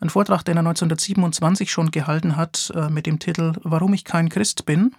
ein 0.00 0.10
Vortrag, 0.10 0.44
den 0.44 0.56
er 0.56 0.60
1927 0.60 1.70
schon 1.70 1.90
gehalten 1.90 2.36
hat, 2.36 2.72
äh, 2.74 2.88
mit 2.88 3.06
dem 3.06 3.18
Titel 3.18 3.54
Warum 3.62 3.94
ich 3.94 4.04
kein 4.04 4.28
Christ 4.28 4.66
bin 4.66 4.94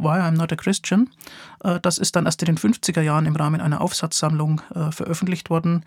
Why 0.00 0.18
I'm 0.18 0.32
Not 0.32 0.52
a 0.52 0.56
Christian. 0.56 1.10
Äh, 1.62 1.78
das 1.80 1.98
ist 1.98 2.16
dann 2.16 2.26
erst 2.26 2.42
in 2.42 2.46
den 2.46 2.58
50er 2.58 3.02
Jahren 3.02 3.26
im 3.26 3.36
Rahmen 3.36 3.60
einer 3.60 3.80
Aufsatzsammlung 3.80 4.62
äh, 4.74 4.90
veröffentlicht 4.90 5.50
worden. 5.50 5.84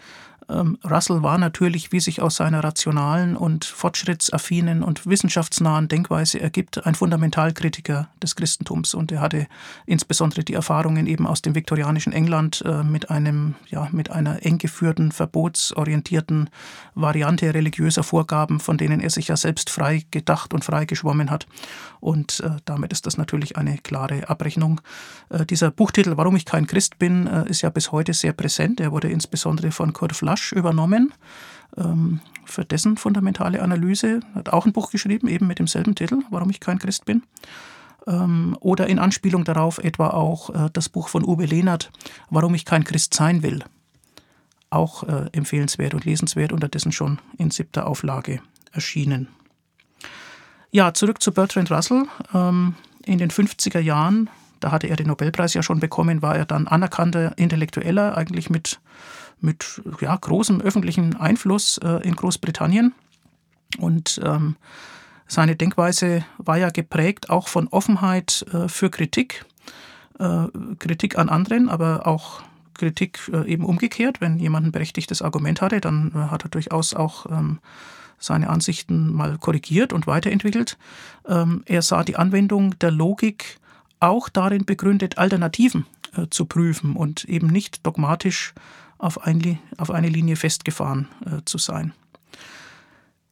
Ähm, 0.49 0.77
Russell 0.83 1.23
war 1.23 1.37
natürlich, 1.37 1.91
wie 1.91 1.99
sich 1.99 2.21
aus 2.21 2.35
seiner 2.35 2.63
rationalen 2.63 3.35
und 3.35 3.65
fortschrittsaffinen 3.65 4.83
und 4.83 5.05
wissenschaftsnahen 5.07 5.87
Denkweise 5.87 6.39
ergibt, 6.39 6.85
ein 6.85 6.95
Fundamentalkritiker 6.95 8.09
des 8.21 8.35
Christentums. 8.35 8.93
Und 8.93 9.11
er 9.11 9.21
hatte 9.21 9.47
insbesondere 9.85 10.43
die 10.43 10.53
Erfahrungen 10.53 11.07
eben 11.07 11.27
aus 11.27 11.41
dem 11.41 11.55
viktorianischen 11.55 12.13
England 12.13 12.63
äh, 12.65 12.83
mit 12.83 13.09
einem, 13.09 13.55
ja, 13.69 13.87
mit 13.91 14.11
einer 14.11 14.45
eng 14.45 14.57
geführten, 14.57 15.11
verbotsorientierten 15.11 16.49
Variante 16.95 17.53
religiöser 17.53 18.03
Vorgaben, 18.03 18.59
von 18.59 18.77
denen 18.77 18.99
er 18.99 19.09
sich 19.09 19.27
ja 19.27 19.37
selbst 19.37 19.69
frei 19.69 20.05
gedacht 20.11 20.53
und 20.53 20.65
frei 20.65 20.85
geschwommen 20.85 21.29
hat. 21.29 21.47
Und 21.99 22.41
äh, 22.41 22.57
damit 22.65 22.91
ist 22.91 23.05
das 23.05 23.17
natürlich 23.17 23.57
eine 23.57 23.77
klare 23.77 24.29
Abrechnung. 24.29 24.81
Äh, 25.29 25.45
dieser 25.45 25.71
Buchtitel 25.71 26.17
Warum 26.17 26.35
ich 26.35 26.45
kein 26.45 26.67
Christ 26.67 26.99
bin, 26.99 27.27
äh, 27.27 27.49
ist 27.49 27.61
ja 27.61 27.69
bis 27.69 27.91
heute 27.91 28.13
sehr 28.13 28.33
präsent. 28.33 28.79
Er 28.79 28.91
wurde 28.91 29.09
insbesondere 29.09 29.71
von 29.71 29.93
Kurt 29.93 30.13
Flasch 30.13 30.32
Lasch 30.33 30.51
übernommen 30.51 31.13
für 32.45 32.65
dessen 32.65 32.97
fundamentale 32.97 33.61
Analyse. 33.61 34.21
Hat 34.33 34.49
auch 34.49 34.65
ein 34.65 34.73
Buch 34.73 34.89
geschrieben, 34.89 35.27
eben 35.27 35.45
mit 35.45 35.59
demselben 35.59 35.93
Titel, 35.93 36.21
Warum 36.31 36.49
ich 36.49 36.59
kein 36.59 36.79
Christ 36.79 37.05
bin. 37.05 37.21
Oder 38.59 38.87
in 38.87 38.97
Anspielung 38.97 39.43
darauf 39.43 39.77
etwa 39.77 40.07
auch 40.07 40.69
das 40.71 40.89
Buch 40.89 41.07
von 41.07 41.23
Uwe 41.23 41.45
Lehnert, 41.45 41.91
Warum 42.31 42.55
ich 42.55 42.65
kein 42.65 42.83
Christ 42.83 43.13
sein 43.13 43.43
will. 43.43 43.63
Auch 44.71 45.03
empfehlenswert 45.33 45.93
und 45.93 46.03
lesenswert, 46.03 46.51
unterdessen 46.51 46.91
schon 46.91 47.19
in 47.37 47.51
siebter 47.51 47.85
Auflage 47.85 48.41
erschienen. 48.71 49.27
Ja, 50.71 50.95
zurück 50.95 51.21
zu 51.21 51.31
Bertrand 51.31 51.69
Russell. 51.69 52.07
In 53.05 53.17
den 53.19 53.29
50er 53.29 53.79
Jahren, 53.79 54.31
da 54.59 54.71
hatte 54.71 54.87
er 54.87 54.95
den 54.95 55.07
Nobelpreis 55.07 55.53
ja 55.53 55.61
schon 55.61 55.79
bekommen, 55.79 56.23
war 56.23 56.35
er 56.35 56.45
dann 56.45 56.67
anerkannter 56.67 57.37
Intellektueller, 57.37 58.17
eigentlich 58.17 58.49
mit 58.49 58.79
mit 59.43 59.81
ja, 60.01 60.15
großem 60.15 60.61
öffentlichen 60.61 61.15
Einfluss 61.15 61.77
äh, 61.77 62.07
in 62.07 62.15
Großbritannien. 62.15 62.93
Und 63.77 64.19
ähm, 64.23 64.55
seine 65.27 65.55
Denkweise 65.55 66.25
war 66.37 66.57
ja 66.57 66.69
geprägt 66.69 67.29
auch 67.29 67.47
von 67.47 67.67
Offenheit 67.67 68.45
äh, 68.53 68.67
für 68.67 68.89
Kritik, 68.89 69.45
äh, 70.19 70.47
Kritik 70.79 71.17
an 71.17 71.29
anderen, 71.29 71.69
aber 71.69 72.07
auch 72.07 72.41
Kritik 72.73 73.19
äh, 73.31 73.47
eben 73.47 73.65
umgekehrt. 73.65 74.21
Wenn 74.21 74.39
jemand 74.39 74.67
ein 74.67 74.71
berechtigtes 74.71 75.21
Argument 75.21 75.61
hatte, 75.61 75.81
dann 75.81 76.11
äh, 76.15 76.17
hat 76.29 76.45
er 76.45 76.49
durchaus 76.49 76.93
auch 76.93 77.25
ähm, 77.27 77.59
seine 78.19 78.49
Ansichten 78.49 79.13
mal 79.13 79.37
korrigiert 79.37 79.91
und 79.93 80.07
weiterentwickelt. 80.07 80.77
Ähm, 81.27 81.63
er 81.65 81.81
sah 81.81 82.03
die 82.03 82.15
Anwendung 82.15 82.77
der 82.79 82.91
Logik 82.91 83.57
auch 83.99 84.29
darin 84.29 84.65
begründet, 84.65 85.17
Alternativen 85.17 85.85
äh, 86.15 86.27
zu 86.29 86.45
prüfen 86.45 86.95
und 86.95 87.25
eben 87.25 87.47
nicht 87.47 87.85
dogmatisch 87.85 88.53
auf, 89.03 89.25
ein, 89.25 89.59
auf 89.77 89.91
eine 89.91 90.07
Linie 90.07 90.37
festgefahren 90.37 91.09
äh, 91.25 91.41
zu 91.45 91.57
sein. 91.57 91.93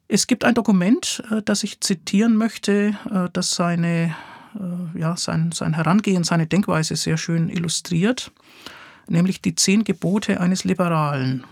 Es 0.09 0.27
gibt 0.27 0.43
ein 0.43 0.53
Dokument, 0.53 1.23
äh, 1.31 1.41
das 1.41 1.63
ich 1.63 1.79
zitieren 1.79 2.35
möchte, 2.35 2.97
äh, 3.09 3.29
das 3.31 3.51
seine, 3.51 4.13
äh, 4.55 4.99
ja, 4.99 5.15
sein, 5.15 5.51
sein 5.53 5.73
Herangehen, 5.73 6.25
seine 6.25 6.45
Denkweise 6.45 6.97
sehr 6.97 7.17
schön 7.17 7.47
illustriert, 7.49 8.31
nämlich 9.07 9.41
die 9.41 9.55
zehn 9.55 9.85
Gebote 9.85 10.41
eines 10.41 10.65
Liberalen. 10.65 11.45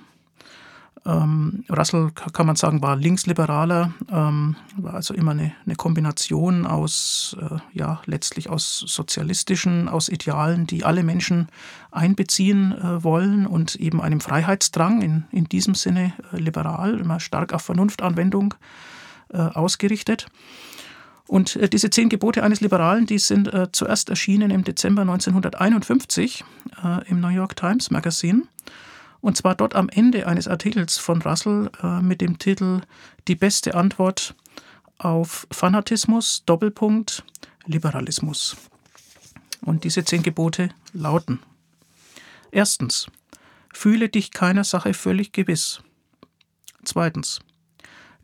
Ähm, 1.05 1.63
Russell, 1.69 2.11
kann 2.33 2.45
man 2.45 2.55
sagen, 2.55 2.81
war 2.81 2.95
Linksliberaler, 2.95 3.93
ähm, 4.11 4.55
war 4.75 4.95
also 4.95 5.13
immer 5.13 5.31
eine, 5.31 5.53
eine 5.65 5.75
Kombination 5.75 6.65
aus, 6.65 7.37
äh, 7.39 7.57
ja, 7.73 8.01
letztlich 8.05 8.49
aus 8.49 8.83
sozialistischen, 8.85 9.87
aus 9.87 10.09
Idealen, 10.09 10.67
die 10.67 10.83
alle 10.83 11.03
Menschen 11.03 11.47
einbeziehen 11.91 12.73
äh, 12.73 13.03
wollen 13.03 13.47
und 13.47 13.75
eben 13.75 14.01
einem 14.01 14.19
Freiheitsdrang, 14.19 15.01
in, 15.01 15.23
in 15.31 15.45
diesem 15.45 15.73
Sinne 15.73 16.13
äh, 16.33 16.37
liberal, 16.37 16.99
immer 16.99 17.19
stark 17.19 17.53
auf 17.53 17.61
Vernunftanwendung 17.61 18.55
äh, 19.31 19.37
ausgerichtet. 19.37 20.27
Und 21.27 21.55
äh, 21.55 21.69
diese 21.69 21.89
zehn 21.89 22.09
Gebote 22.09 22.43
eines 22.43 22.59
Liberalen, 22.59 23.05
die 23.05 23.19
sind 23.19 23.53
äh, 23.53 23.71
zuerst 23.71 24.09
erschienen 24.09 24.51
im 24.51 24.63
Dezember 24.63 25.03
1951 25.03 26.43
im 27.07 27.19
New 27.19 27.27
York 27.27 27.57
Times 27.57 27.91
Magazine. 27.91 28.43
Und 29.21 29.35
zwar 29.37 29.55
dort 29.55 29.75
am 29.75 29.89
Ende 29.89 30.27
eines 30.27 30.47
Artikels 30.47 30.97
von 30.97 31.21
Russell 31.21 31.69
äh, 31.83 32.01
mit 32.01 32.21
dem 32.21 32.39
Titel 32.39 32.81
Die 33.27 33.35
beste 33.35 33.75
Antwort 33.75 34.35
auf 34.97 35.47
Fanatismus, 35.51 36.43
Doppelpunkt, 36.45 37.23
Liberalismus. 37.65 38.55
Und 39.61 39.83
diese 39.83 40.05
zehn 40.05 40.23
Gebote 40.23 40.69
lauten. 40.93 41.39
Erstens, 42.51 43.07
fühle 43.73 44.09
dich 44.09 44.31
keiner 44.31 44.63
Sache 44.63 44.93
völlig 44.93 45.31
gewiss. 45.31 45.81
Zweitens, 46.83 47.39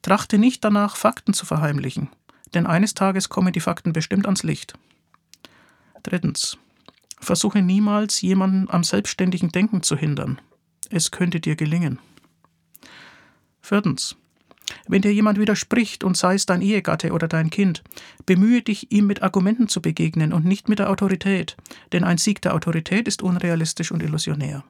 trachte 0.01 0.37
nicht 0.37 0.63
danach, 0.63 0.95
Fakten 0.95 1.33
zu 1.33 1.45
verheimlichen, 1.45 2.09
denn 2.53 2.65
eines 2.65 2.93
Tages 2.93 3.29
kommen 3.29 3.53
die 3.53 3.59
Fakten 3.59 3.93
bestimmt 3.93 4.25
ans 4.25 4.43
Licht. 4.43 4.73
Drittens, 6.03 6.57
versuche 7.19 7.61
niemals 7.61 8.21
jemanden 8.21 8.69
am 8.69 8.83
selbstständigen 8.83 9.49
Denken 9.49 9.83
zu 9.83 9.97
hindern. 9.97 10.39
Es 10.95 11.11
könnte 11.11 11.41
dir 11.41 11.57
gelingen. 11.57 11.99
Viertens, 13.59 14.15
wenn 14.87 15.01
dir 15.01 15.13
jemand 15.13 15.37
widerspricht 15.37 16.05
und 16.05 16.15
sei 16.15 16.35
es 16.35 16.45
dein 16.45 16.61
Ehegatte 16.61 17.11
oder 17.11 17.27
dein 17.27 17.49
Kind, 17.49 17.83
bemühe 18.25 18.61
dich, 18.61 18.93
ihm 18.93 19.05
mit 19.05 19.21
Argumenten 19.21 19.67
zu 19.67 19.81
begegnen 19.81 20.31
und 20.31 20.45
nicht 20.45 20.69
mit 20.69 20.79
der 20.79 20.89
Autorität, 20.89 21.57
denn 21.91 22.05
ein 22.05 22.17
Sieg 22.17 22.41
der 22.43 22.53
Autorität 22.53 23.09
ist 23.09 23.21
unrealistisch 23.21 23.91
und 23.91 24.03
illusionär. 24.03 24.63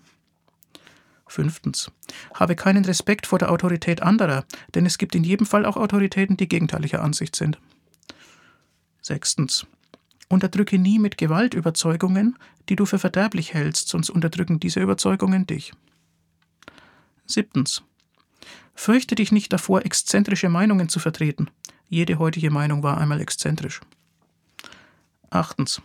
Fünftens. 1.27 1.91
Habe 2.33 2.55
keinen 2.55 2.85
Respekt 2.85 3.27
vor 3.27 3.37
der 3.37 3.51
Autorität 3.51 4.01
anderer, 4.01 4.45
denn 4.73 4.87
es 4.87 4.97
gibt 4.97 5.13
in 5.13 5.23
jedem 5.23 5.45
Fall 5.45 5.63
auch 5.63 5.77
Autoritäten, 5.77 6.37
die 6.37 6.49
gegenteilicher 6.49 7.03
Ansicht 7.03 7.35
sind. 7.35 7.59
Sechstens. 8.99 9.67
Unterdrücke 10.27 10.79
nie 10.79 10.97
mit 10.97 11.19
Gewalt 11.19 11.53
Überzeugungen, 11.53 12.35
die 12.67 12.75
du 12.75 12.87
für 12.87 12.97
verderblich 12.97 13.53
hältst, 13.53 13.89
sonst 13.89 14.09
unterdrücken 14.09 14.59
diese 14.59 14.79
Überzeugungen 14.79 15.45
dich. 15.45 15.71
Siebtens. 17.25 17.83
Fürchte 18.73 19.15
dich 19.15 19.31
nicht 19.31 19.53
davor, 19.53 19.85
exzentrische 19.85 20.49
Meinungen 20.49 20.89
zu 20.89 20.99
vertreten. 20.99 21.49
Jede 21.89 22.19
heutige 22.19 22.51
Meinung 22.51 22.83
war 22.83 22.97
einmal 22.97 23.21
exzentrisch. 23.21 23.81
Achtens. 25.29 25.81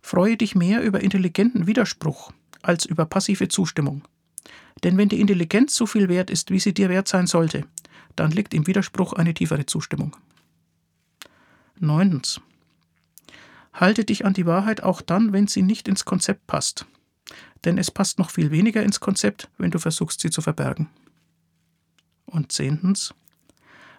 Freue 0.00 0.36
dich 0.36 0.54
mehr 0.54 0.82
über 0.82 1.00
intelligenten 1.00 1.66
Widerspruch 1.66 2.32
als 2.62 2.84
über 2.84 3.06
passive 3.06 3.48
Zustimmung. 3.48 4.02
Denn 4.84 4.98
wenn 4.98 5.08
die 5.08 5.20
Intelligenz 5.20 5.74
so 5.76 5.86
viel 5.86 6.08
wert 6.08 6.30
ist, 6.30 6.50
wie 6.50 6.58
sie 6.58 6.74
dir 6.74 6.88
wert 6.88 7.08
sein 7.08 7.26
sollte, 7.26 7.64
dann 8.16 8.30
liegt 8.30 8.52
im 8.54 8.66
Widerspruch 8.66 9.12
eine 9.12 9.34
tiefere 9.34 9.66
Zustimmung. 9.66 10.16
Neuntens. 11.78 12.40
Halte 13.72 14.04
dich 14.04 14.24
an 14.24 14.34
die 14.34 14.46
Wahrheit 14.46 14.82
auch 14.82 15.00
dann, 15.00 15.32
wenn 15.32 15.46
sie 15.46 15.62
nicht 15.62 15.88
ins 15.88 16.04
Konzept 16.04 16.46
passt. 16.46 16.86
Denn 17.64 17.78
es 17.78 17.90
passt 17.90 18.18
noch 18.18 18.30
viel 18.30 18.50
weniger 18.50 18.82
ins 18.82 19.00
Konzept, 19.00 19.48
wenn 19.58 19.70
du 19.70 19.78
versuchst, 19.78 20.20
sie 20.20 20.30
zu 20.30 20.42
verbergen. 20.42 20.88
Und 22.26 22.50
zehntens, 22.52 23.14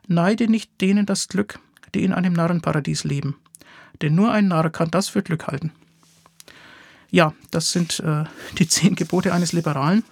neide 0.08 0.48
nicht 0.48 0.82
denen 0.82 1.06
das 1.06 1.28
Glück, 1.28 1.60
die 1.94 2.04
in 2.04 2.14
einem 2.14 2.34
Narrenparadies 2.34 3.04
leben, 3.04 3.36
denn 4.02 4.16
nur 4.16 4.32
ein 4.32 4.48
Narr 4.48 4.70
kann 4.70 4.92
das 4.92 5.10
für 5.10 5.24
Glück 5.24 5.48
halten. 5.48 5.72
Ja, 7.12 7.34
das 7.52 7.72
sind 7.72 8.00
äh, 8.00 8.24
die 8.58 8.68
zehn 8.68 8.96
Gebote 8.96 9.34
eines 9.34 9.54
Liberalen. 9.54 10.04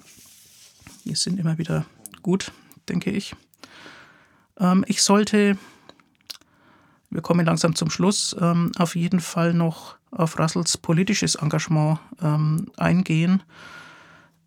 Die 1.04 1.16
sind 1.16 1.40
immer 1.40 1.58
wieder 1.58 1.86
gut, 2.22 2.52
denke 2.88 3.10
ich. 3.10 3.36
Ähm, 4.60 4.86
ich 4.88 5.02
sollte, 5.02 5.58
wir 7.12 7.22
kommen 7.22 7.46
langsam 7.46 7.76
zum 7.76 7.90
Schluss, 7.90 8.36
ähm, 8.40 8.72
auf 8.78 8.96
jeden 8.96 9.20
Fall 9.20 9.54
noch 9.54 9.98
auf 10.12 10.40
Russells 10.40 10.78
politisches 10.78 11.36
Engagement 11.36 12.00
ähm, 12.22 12.72
eingehen. 12.78 13.44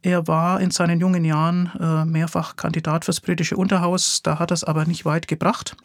Er 0.03 0.27
war 0.27 0.61
in 0.61 0.71
seinen 0.71 1.01
jungen 1.01 1.25
Jahren 1.25 1.71
äh, 1.81 2.05
mehrfach 2.05 2.57
Kandidat 2.57 3.05
fürs 3.05 3.21
britische 3.21 3.57
Unterhaus, 3.57 4.23
da 4.23 4.39
hat 4.39 4.51
er 4.51 4.55
es 4.55 4.65
aber 4.65 4.85
nicht 4.85 5.05
weit 5.05 5.29
gebracht. 5.29 5.77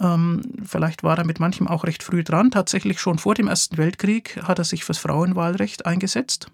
Ähm, 0.00 0.42
vielleicht 0.64 1.02
war 1.02 1.18
er 1.18 1.24
mit 1.24 1.40
manchem 1.40 1.68
auch 1.68 1.84
recht 1.84 2.02
früh 2.02 2.24
dran. 2.24 2.50
Tatsächlich 2.50 3.00
schon 3.00 3.18
vor 3.18 3.34
dem 3.34 3.48
Ersten 3.48 3.76
Weltkrieg 3.76 4.42
hat 4.42 4.58
er 4.58 4.64
sich 4.64 4.84
fürs 4.84 4.98
Frauenwahlrecht 4.98 5.84
eingesetzt. 5.84 6.46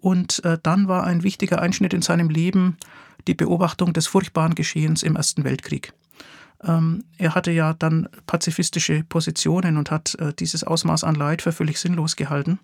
Und 0.00 0.44
äh, 0.44 0.58
dann 0.62 0.88
war 0.88 1.04
ein 1.04 1.22
wichtiger 1.22 1.60
Einschnitt 1.60 1.92
in 1.92 2.02
seinem 2.02 2.30
Leben 2.30 2.78
die 3.28 3.34
Beobachtung 3.34 3.92
des 3.92 4.06
furchtbaren 4.06 4.54
Geschehens 4.54 5.02
im 5.02 5.16
Ersten 5.16 5.44
Weltkrieg. 5.44 5.92
Ähm, 6.64 7.04
er 7.18 7.34
hatte 7.34 7.50
ja 7.50 7.74
dann 7.74 8.08
pazifistische 8.26 9.04
Positionen 9.04 9.76
und 9.76 9.90
hat 9.90 10.14
äh, 10.16 10.32
dieses 10.32 10.64
Ausmaß 10.64 11.04
an 11.04 11.14
Leid 11.14 11.42
für 11.42 11.52
völlig 11.52 11.78
sinnlos 11.78 12.16
gehalten. 12.16 12.58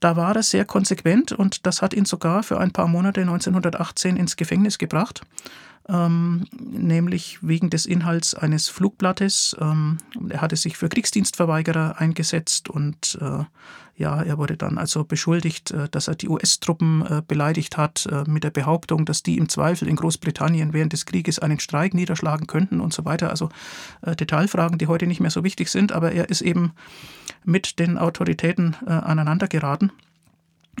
Da 0.00 0.16
war 0.16 0.36
er 0.36 0.42
sehr 0.42 0.64
konsequent 0.64 1.32
und 1.32 1.66
das 1.66 1.80
hat 1.80 1.94
ihn 1.94 2.04
sogar 2.04 2.42
für 2.42 2.60
ein 2.60 2.72
paar 2.72 2.88
Monate 2.88 3.22
1918 3.22 4.16
ins 4.16 4.36
Gefängnis 4.36 4.78
gebracht, 4.78 5.22
ähm, 5.88 6.46
nämlich 6.52 7.38
wegen 7.42 7.70
des 7.70 7.86
Inhalts 7.86 8.34
eines 8.34 8.68
Flugblattes. 8.68 9.56
Ähm, 9.60 9.98
er 10.28 10.40
hatte 10.40 10.56
sich 10.56 10.76
für 10.76 10.88
Kriegsdienstverweigerer 10.88 11.98
eingesetzt 11.98 12.68
und 12.68 13.18
äh, 13.20 13.44
ja, 13.98 14.22
er 14.22 14.36
wurde 14.36 14.56
dann 14.56 14.76
also 14.76 15.04
beschuldigt, 15.04 15.70
äh, 15.70 15.88
dass 15.88 16.08
er 16.08 16.14
die 16.14 16.28
US-Truppen 16.28 17.06
äh, 17.06 17.22
beleidigt 17.26 17.76
hat 17.76 18.06
äh, 18.06 18.24
mit 18.28 18.44
der 18.44 18.50
Behauptung, 18.50 19.06
dass 19.06 19.22
die 19.22 19.38
im 19.38 19.48
Zweifel 19.48 19.88
in 19.88 19.96
Großbritannien 19.96 20.74
während 20.74 20.92
des 20.92 21.06
Krieges 21.06 21.38
einen 21.38 21.60
Streik 21.60 21.94
niederschlagen 21.94 22.46
könnten 22.46 22.80
und 22.80 22.92
so 22.92 23.04
weiter. 23.04 23.30
Also 23.30 23.48
Detailfragen, 24.04 24.78
die 24.78 24.86
heute 24.86 25.06
nicht 25.06 25.20
mehr 25.20 25.30
so 25.30 25.44
wichtig 25.44 25.70
sind, 25.70 25.92
aber 25.92 26.12
er 26.12 26.28
ist 26.28 26.42
eben 26.42 26.72
mit 27.44 27.78
den 27.78 27.98
Autoritäten 27.98 28.74
aneinander 28.86 29.48
geraten 29.48 29.90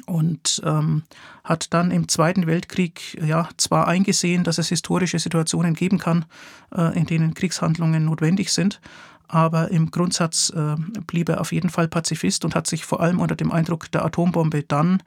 und 0.04 0.60
ähm, 0.64 1.02
hat 1.44 1.72
dann 1.72 1.90
im 1.90 2.08
Zweiten 2.08 2.46
Weltkrieg 2.46 3.18
ja 3.24 3.48
zwar 3.56 3.88
eingesehen, 3.88 4.44
dass 4.44 4.58
es 4.58 4.68
historische 4.68 5.18
Situationen 5.18 5.74
geben 5.74 5.98
kann, 5.98 6.26
äh, 6.74 6.96
in 6.98 7.06
denen 7.06 7.34
Kriegshandlungen 7.34 8.04
notwendig 8.04 8.52
sind, 8.52 8.80
aber 9.28 9.70
im 9.70 9.90
Grundsatz 9.90 10.50
äh, 10.50 10.76
blieb 11.06 11.28
er 11.28 11.40
auf 11.40 11.52
jeden 11.52 11.70
Fall 11.70 11.88
Pazifist 11.88 12.44
und 12.44 12.54
hat 12.54 12.66
sich 12.66 12.84
vor 12.84 13.00
allem 13.00 13.20
unter 13.20 13.36
dem 13.36 13.50
Eindruck 13.50 13.90
der 13.90 14.04
Atombombe 14.04 14.62
dann 14.62 15.02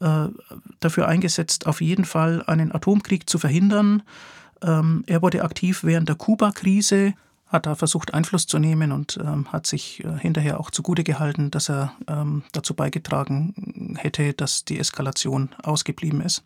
äh, 0.00 0.26
dafür 0.80 1.08
eingesetzt, 1.08 1.66
auf 1.66 1.80
jeden 1.80 2.04
Fall 2.04 2.42
einen 2.46 2.72
Atomkrieg 2.74 3.28
zu 3.30 3.38
verhindern. 3.38 4.02
Ähm, 4.62 5.04
er 5.06 5.22
wurde 5.22 5.42
aktiv 5.42 5.84
während 5.84 6.08
der 6.08 6.16
Kuba-Krise, 6.16 7.14
hat 7.52 7.66
da 7.66 7.74
versucht 7.74 8.14
Einfluss 8.14 8.46
zu 8.46 8.58
nehmen 8.58 8.92
und 8.92 9.18
ähm, 9.22 9.52
hat 9.52 9.66
sich 9.66 10.02
äh, 10.02 10.18
hinterher 10.18 10.58
auch 10.58 10.70
zugute 10.70 11.04
gehalten, 11.04 11.50
dass 11.50 11.68
er 11.68 11.92
ähm, 12.08 12.42
dazu 12.52 12.74
beigetragen 12.74 13.94
hätte, 13.98 14.32
dass 14.32 14.64
die 14.64 14.78
Eskalation 14.78 15.50
ausgeblieben 15.62 16.22
ist. 16.22 16.42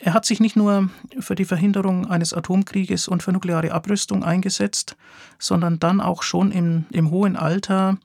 Er 0.00 0.12
hat 0.12 0.26
sich 0.26 0.40
nicht 0.40 0.56
nur 0.56 0.90
für 1.20 1.36
die 1.36 1.46
Verhinderung 1.46 2.06
eines 2.10 2.34
Atomkrieges 2.34 3.08
und 3.08 3.22
für 3.22 3.32
nukleare 3.32 3.72
Abrüstung 3.72 4.24
eingesetzt, 4.24 4.96
sondern 5.38 5.78
dann 5.78 6.00
auch 6.00 6.22
schon 6.22 6.52
im, 6.52 6.84
im 6.90 7.10
hohen 7.10 7.36
Alter 7.36 7.96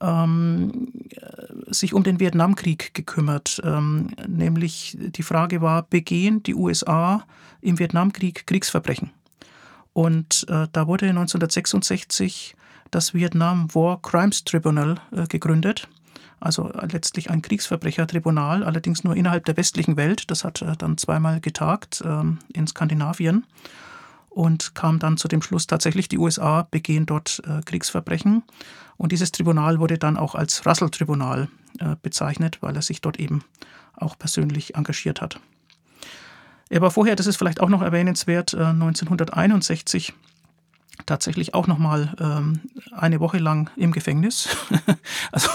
ähm, 0.00 0.92
sich 1.68 1.94
um 1.94 2.02
den 2.02 2.20
Vietnamkrieg 2.20 2.92
gekümmert. 2.92 3.62
Ähm, 3.64 4.10
nämlich 4.26 4.98
die 4.98 5.22
Frage 5.22 5.62
war, 5.62 5.82
begehen 5.84 6.42
die 6.42 6.54
USA 6.54 7.24
im 7.60 7.78
Vietnamkrieg 7.78 8.46
Kriegsverbrechen? 8.46 9.10
Und 9.94 10.44
äh, 10.50 10.68
da 10.70 10.86
wurde 10.86 11.08
1966 11.08 12.54
das 12.90 13.14
Vietnam 13.14 13.74
War 13.74 14.02
Crimes 14.02 14.44
Tribunal 14.44 15.00
äh, 15.12 15.26
gegründet 15.26 15.88
also 16.44 16.70
letztlich 16.92 17.30
ein 17.30 17.40
Kriegsverbrechertribunal, 17.40 18.64
allerdings 18.64 19.02
nur 19.02 19.16
innerhalb 19.16 19.46
der 19.46 19.56
westlichen 19.56 19.96
Welt. 19.96 20.30
Das 20.30 20.44
hat 20.44 20.60
äh, 20.60 20.76
dann 20.76 20.98
zweimal 20.98 21.40
getagt 21.40 22.02
ähm, 22.04 22.38
in 22.52 22.66
Skandinavien 22.66 23.46
und 24.28 24.74
kam 24.74 24.98
dann 24.98 25.16
zu 25.16 25.26
dem 25.26 25.40
Schluss, 25.40 25.66
tatsächlich 25.66 26.08
die 26.08 26.18
USA 26.18 26.66
begehen 26.70 27.06
dort 27.06 27.40
äh, 27.46 27.62
Kriegsverbrechen. 27.64 28.42
Und 28.96 29.12
dieses 29.12 29.32
Tribunal 29.32 29.80
wurde 29.80 29.96
dann 29.96 30.18
auch 30.18 30.34
als 30.34 30.66
Russell-Tribunal 30.66 31.48
äh, 31.78 31.96
bezeichnet, 32.02 32.58
weil 32.60 32.76
er 32.76 32.82
sich 32.82 33.00
dort 33.00 33.18
eben 33.18 33.42
auch 33.96 34.18
persönlich 34.18 34.74
engagiert 34.74 35.22
hat. 35.22 35.40
Er 36.70 36.80
war 36.80 36.90
vorher, 36.90 37.16
das 37.16 37.26
ist 37.26 37.36
vielleicht 37.36 37.60
auch 37.60 37.68
noch 37.68 37.82
erwähnenswert, 37.82 38.54
1961 38.54 40.14
tatsächlich 41.06 41.54
auch 41.54 41.66
nochmal 41.66 42.14
ähm, 42.20 42.60
eine 42.92 43.20
Woche 43.20 43.38
lang 43.38 43.70
im 43.76 43.92
Gefängnis. 43.92 44.48
also 45.32 45.48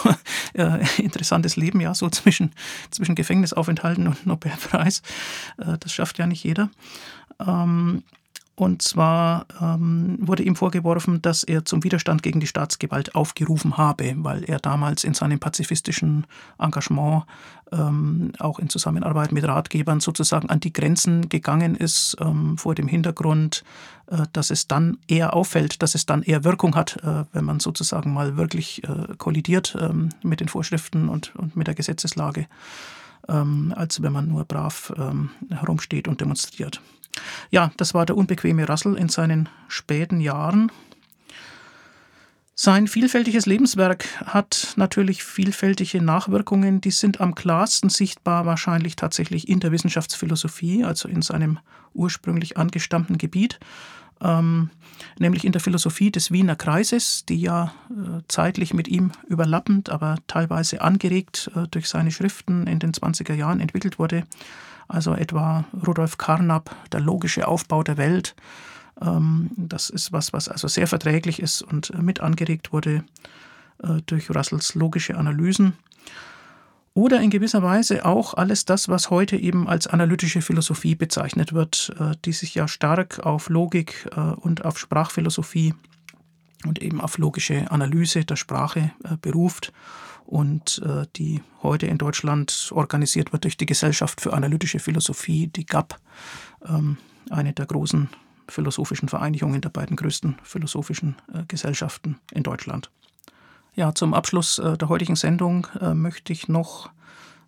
äh, 0.53 0.85
interessantes 1.01 1.55
Leben, 1.55 1.79
ja, 1.81 1.93
so 1.93 2.09
zwischen, 2.09 2.51
zwischen 2.91 3.15
Gefängnisaufenthalten 3.15 4.07
und 4.07 4.25
Nobelpreis. 4.25 5.01
Äh, 5.57 5.77
das 5.79 5.93
schafft 5.93 6.17
ja 6.17 6.27
nicht 6.27 6.43
jeder. 6.43 6.69
Ähm, 7.39 8.03
und 8.59 8.81
zwar 8.81 9.45
ähm, 9.61 10.17
wurde 10.19 10.43
ihm 10.43 10.57
vorgeworfen, 10.57 11.21
dass 11.21 11.43
er 11.45 11.63
zum 11.63 11.81
Widerstand 11.85 12.23
gegen 12.23 12.41
die 12.41 12.47
Staatsgewalt 12.47 13.15
aufgerufen 13.15 13.77
habe, 13.77 14.15
weil 14.17 14.43
er 14.43 14.59
damals 14.59 15.05
in 15.05 15.13
seinem 15.13 15.39
pazifistischen 15.39 16.27
Engagement 16.57 17.23
ähm, 17.71 18.33
auch 18.37 18.59
in 18.59 18.67
Zusammenarbeit 18.67 19.31
mit 19.31 19.45
Ratgebern 19.45 20.01
sozusagen 20.01 20.49
an 20.49 20.59
die 20.59 20.73
Grenzen 20.73 21.29
gegangen 21.29 21.73
ist, 21.73 22.17
ähm, 22.19 22.57
vor 22.57 22.75
dem 22.75 22.89
Hintergrund, 22.89 23.63
äh, 24.07 24.23
dass 24.33 24.51
es 24.51 24.67
dann 24.67 24.97
eher 25.07 25.33
auffällt, 25.33 25.81
dass 25.81 25.95
es 25.95 26.05
dann 26.05 26.21
eher 26.21 26.43
Wirkung 26.43 26.75
hat, 26.75 26.97
äh, 27.01 27.23
wenn 27.31 27.45
man 27.45 27.61
sozusagen 27.61 28.13
mal 28.13 28.35
wirklich 28.35 28.83
äh, 28.83 29.15
kollidiert 29.17 29.77
ähm, 29.79 30.09
mit 30.21 30.41
den 30.41 30.49
Vorschriften 30.49 31.07
und, 31.07 31.33
und 31.37 31.55
mit 31.55 31.67
der 31.67 31.75
Gesetzeslage, 31.75 32.47
ähm, 33.29 33.73
als 33.77 34.01
wenn 34.01 34.11
man 34.11 34.27
nur 34.27 34.43
brav 34.43 34.91
ähm, 34.97 35.29
herumsteht 35.49 36.09
und 36.09 36.19
demonstriert. 36.19 36.81
Ja, 37.51 37.71
das 37.77 37.93
war 37.93 38.05
der 38.05 38.17
unbequeme 38.17 38.67
Russell 38.67 38.95
in 38.95 39.09
seinen 39.09 39.49
späten 39.67 40.21
Jahren. 40.21 40.71
Sein 42.61 42.87
vielfältiges 42.87 43.45
Lebenswerk 43.45 44.05
hat 44.25 44.73
natürlich 44.75 45.23
vielfältige 45.23 46.01
Nachwirkungen, 46.01 46.81
die 46.81 46.91
sind 46.91 47.21
am 47.21 47.33
klarsten 47.33 47.89
sichtbar 47.89 48.45
wahrscheinlich 48.45 48.97
tatsächlich 48.97 49.47
in 49.47 49.61
der 49.61 49.71
Wissenschaftsphilosophie, 49.71 50.83
also 50.83 51.07
in 51.07 51.21
seinem 51.21 51.59
ursprünglich 51.93 52.57
angestammten 52.57 53.17
Gebiet, 53.17 53.61
ähm, 54.21 54.71
nämlich 55.17 55.45
in 55.45 55.53
der 55.53 55.61
Philosophie 55.61 56.11
des 56.11 56.31
Wiener 56.31 56.57
Kreises, 56.57 57.23
die 57.25 57.39
ja 57.39 57.71
äh, 57.89 58.23
zeitlich 58.27 58.73
mit 58.73 58.89
ihm 58.89 59.13
überlappend, 59.29 59.89
aber 59.89 60.17
teilweise 60.27 60.81
angeregt 60.81 61.49
äh, 61.55 61.65
durch 61.71 61.87
seine 61.87 62.11
Schriften 62.11 62.67
in 62.67 62.79
den 62.79 62.91
20er 62.91 63.35
Jahren 63.35 63.61
entwickelt 63.61 63.99
wurde. 63.99 64.25
Also 64.89 65.13
etwa 65.13 65.63
Rudolf 65.87 66.17
Carnap, 66.17 66.75
der 66.91 66.99
logische 66.99 67.47
Aufbau 67.47 67.83
der 67.83 67.97
Welt, 67.97 68.35
ähm, 69.01 69.51
das 69.55 69.89
ist 69.89 70.11
was, 70.11 70.33
was 70.33 70.49
also 70.49 70.67
sehr 70.67 70.87
verträglich 70.87 71.41
ist 71.41 71.61
und 71.61 71.91
äh, 71.91 72.01
mit 72.01 72.19
angeregt 72.19 72.73
wurde 72.73 73.03
äh, 73.83 74.01
durch 74.05 74.29
Russells 74.29 74.75
logische 74.75 75.17
Analysen. 75.17 75.73
Oder 76.95 77.21
in 77.21 77.29
gewisser 77.29 77.63
Weise 77.63 78.03
auch 78.03 78.33
alles 78.33 78.65
das, 78.65 78.89
was 78.89 79.09
heute 79.09 79.37
eben 79.37 79.69
als 79.69 79.87
analytische 79.87 80.41
Philosophie 80.41 80.95
bezeichnet 80.95 81.53
wird, 81.53 81.95
äh, 81.99 82.15
die 82.25 82.33
sich 82.33 82.55
ja 82.55 82.67
stark 82.67 83.19
auf 83.19 83.49
Logik 83.49 84.09
und 84.37 84.65
auf 84.65 84.77
Sprachphilosophie 84.77 85.75
und 86.65 86.81
eben 86.81 87.01
auf 87.01 87.17
logische 87.17 87.71
Analyse 87.71 88.25
der 88.25 88.35
Sprache 88.35 88.91
beruft 89.21 89.71
und 90.25 90.81
die 91.15 91.41
heute 91.63 91.87
in 91.87 91.97
Deutschland 91.97 92.69
organisiert 92.73 93.31
wird 93.31 93.43
durch 93.43 93.57
die 93.57 93.65
Gesellschaft 93.65 94.21
für 94.21 94.33
analytische 94.33 94.79
Philosophie, 94.79 95.47
die 95.47 95.65
GAP, 95.65 95.99
ähm, 96.65 96.97
eine 97.29 97.53
der 97.53 97.65
großen 97.65 98.09
philosophischen 98.47 99.09
Vereinigungen 99.09 99.61
der 99.61 99.69
beiden 99.69 99.95
größten 99.95 100.37
philosophischen 100.43 101.15
äh, 101.33 101.43
Gesellschaften 101.47 102.19
in 102.31 102.43
Deutschland. 102.43 102.89
Ja, 103.75 103.93
zum 103.93 104.13
Abschluss 104.13 104.59
äh, 104.59 104.77
der 104.77 104.89
heutigen 104.89 105.15
Sendung 105.15 105.67
äh, 105.79 105.93
möchte 105.93 106.33
ich 106.33 106.47
noch 106.47 106.89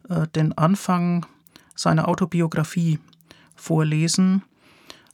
äh, 0.09 0.27
den 0.27 0.57
Anfang 0.57 1.25
seiner 1.75 2.07
Autobiografie 2.07 2.99
vorlesen 3.55 4.43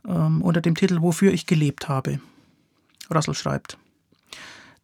ähm, 0.06 0.42
unter 0.42 0.62
dem 0.62 0.76
Titel 0.76 1.02
Wofür 1.02 1.32
ich 1.32 1.46
gelebt 1.46 1.88
habe. 1.88 2.20
Russell 3.14 3.34
schreibt 3.34 3.78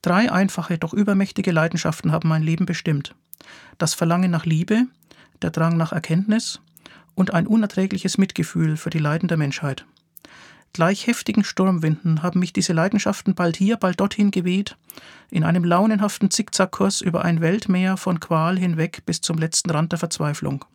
Drei 0.04 0.30
einfache, 0.30 0.78
doch 0.78 0.94
übermächtige 0.94 1.52
Leidenschaften 1.54 2.12
haben 2.12 2.28
mein 2.28 2.44
Leben 2.44 2.66
bestimmt. 2.66 3.16
Das 3.78 3.94
Verlangen 3.94 4.30
nach 4.30 4.46
Liebe, 4.46 4.86
der 5.42 5.50
Drang 5.50 5.78
nach 5.78 5.94
Erkenntnis 5.94 6.60
und 7.16 7.34
ein 7.34 7.48
unerträgliches 7.48 8.18
Mitgefühl 8.18 8.76
für 8.76 8.90
die 8.90 9.00
Leiden 9.00 9.30
der 9.30 9.38
Menschheit. 9.38 9.86
Gleich 10.74 11.08
heftigen 11.08 11.46
Sturmwinden 11.46 12.22
haben 12.22 12.40
mich 12.40 12.52
diese 12.52 12.74
Leidenschaften 12.74 13.34
bald 13.34 13.56
hier, 13.56 13.78
bald 13.78 14.02
dorthin 14.02 14.30
geweht, 14.30 14.76
in 15.32 15.46
einem 15.46 15.64
launenhaften 15.64 16.32
Zickzackkurs 16.32 17.00
über 17.00 17.24
ein 17.24 17.40
Weltmeer 17.40 17.96
von 17.96 18.20
Qual 18.20 18.58
hinweg 18.60 19.06
bis 19.06 19.22
zum 19.22 19.38
letzten 19.38 19.70
Rand 19.70 19.94
der 19.94 20.00
Verzweiflung. 20.00 20.66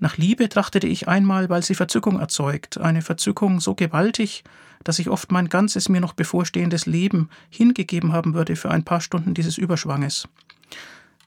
Nach 0.00 0.16
Liebe 0.16 0.48
trachtete 0.48 0.86
ich 0.86 1.08
einmal, 1.08 1.48
weil 1.48 1.62
sie 1.62 1.74
Verzückung 1.74 2.20
erzeugt, 2.20 2.78
eine 2.78 3.02
Verzückung 3.02 3.60
so 3.60 3.74
gewaltig, 3.74 4.44
dass 4.84 5.00
ich 5.00 5.10
oft 5.10 5.32
mein 5.32 5.48
ganzes 5.48 5.88
mir 5.88 6.00
noch 6.00 6.12
bevorstehendes 6.12 6.86
Leben 6.86 7.28
hingegeben 7.50 8.12
haben 8.12 8.34
würde 8.34 8.54
für 8.54 8.70
ein 8.70 8.84
paar 8.84 9.00
Stunden 9.00 9.34
dieses 9.34 9.58
Überschwanges. 9.58 10.28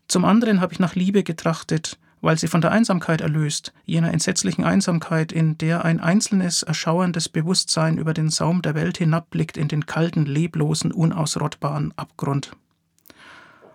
Zum 0.07 0.23
anderen 0.23 0.62
habe 0.62 0.73
ich 0.73 0.79
nach 0.79 0.95
Liebe 0.95 1.23
getrachtet, 1.23 1.97
weil 2.21 2.38
sie 2.38 2.47
von 2.47 2.62
der 2.62 2.71
Einsamkeit 2.71 3.19
erlöst, 3.19 3.73
jener 3.86 4.12
entsetzlichen 4.12 4.63
Einsamkeit, 4.63 5.31
in 5.31 5.57
der 5.57 5.84
ein 5.84 5.99
einzelnes, 5.99 6.63
erschauerndes 6.63 7.27
Bewusstsein 7.29 7.97
über 7.97 8.13
den 8.13 8.29
Saum 8.29 8.62
der 8.62 8.75
Welt 8.75 8.99
hinabblickt 8.99 9.57
in 9.57 9.67
den 9.67 9.86
kalten, 9.86 10.25
leblosen, 10.25 10.91
unausrottbaren 10.91 11.93
Abgrund. 11.97 12.51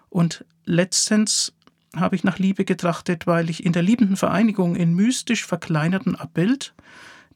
Und 0.08 0.44
letztens 0.64 1.52
habe 1.94 2.16
ich 2.16 2.24
nach 2.24 2.38
Liebe 2.38 2.64
getrachtet, 2.64 3.26
weil 3.26 3.50
ich 3.50 3.64
in 3.64 3.72
der 3.72 3.82
liebenden 3.82 4.16
Vereinigung 4.16 4.76
in 4.76 4.94
mystisch 4.94 5.46
verkleinertem 5.46 6.16
Abbild 6.16 6.74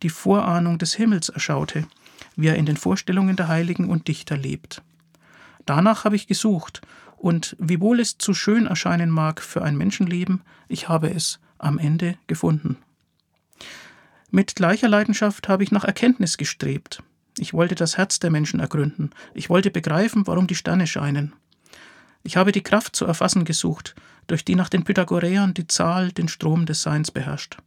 die 0.02 0.10
Vorahnung 0.10 0.78
des 0.78 0.94
Himmels 0.94 1.28
erschaute, 1.28 1.86
wie 2.36 2.48
er 2.48 2.56
in 2.56 2.66
den 2.66 2.76
Vorstellungen 2.76 3.36
der 3.36 3.48
Heiligen 3.48 3.88
und 3.88 4.08
Dichter 4.08 4.36
lebt. 4.36 4.82
Danach 5.66 6.04
habe 6.04 6.16
ich 6.16 6.26
gesucht 6.26 6.80
und 7.16 7.54
wiewohl 7.58 8.00
es 8.00 8.18
zu 8.18 8.34
schön 8.34 8.66
erscheinen 8.66 9.10
mag 9.10 9.40
für 9.40 9.62
ein 9.62 9.76
Menschenleben, 9.76 10.40
ich 10.68 10.88
habe 10.88 11.10
es 11.10 11.38
am 11.58 11.78
Ende 11.78 12.16
gefunden. 12.26 12.78
Mit 14.30 14.54
gleicher 14.54 14.88
Leidenschaft 14.88 15.48
habe 15.48 15.62
ich 15.62 15.72
nach 15.72 15.84
Erkenntnis 15.84 16.38
gestrebt. 16.38 17.02
Ich 17.38 17.52
wollte 17.52 17.74
das 17.74 17.96
Herz 17.96 18.20
der 18.20 18.30
Menschen 18.30 18.60
ergründen. 18.60 19.10
Ich 19.34 19.50
wollte 19.50 19.70
begreifen, 19.70 20.26
warum 20.26 20.46
die 20.46 20.54
Sterne 20.54 20.86
scheinen. 20.86 21.32
Ich 22.22 22.36
habe 22.36 22.52
die 22.52 22.62
Kraft 22.62 22.94
zu 22.94 23.06
erfassen 23.06 23.44
gesucht, 23.44 23.94
durch 24.30 24.44
die 24.44 24.54
nach 24.54 24.68
den 24.68 24.84
Pythagoreern 24.84 25.54
die 25.54 25.66
Zahl 25.66 26.12
den 26.12 26.28
Strom 26.28 26.66
des 26.66 26.82
Seins 26.82 27.10
beherrscht. 27.10 27.58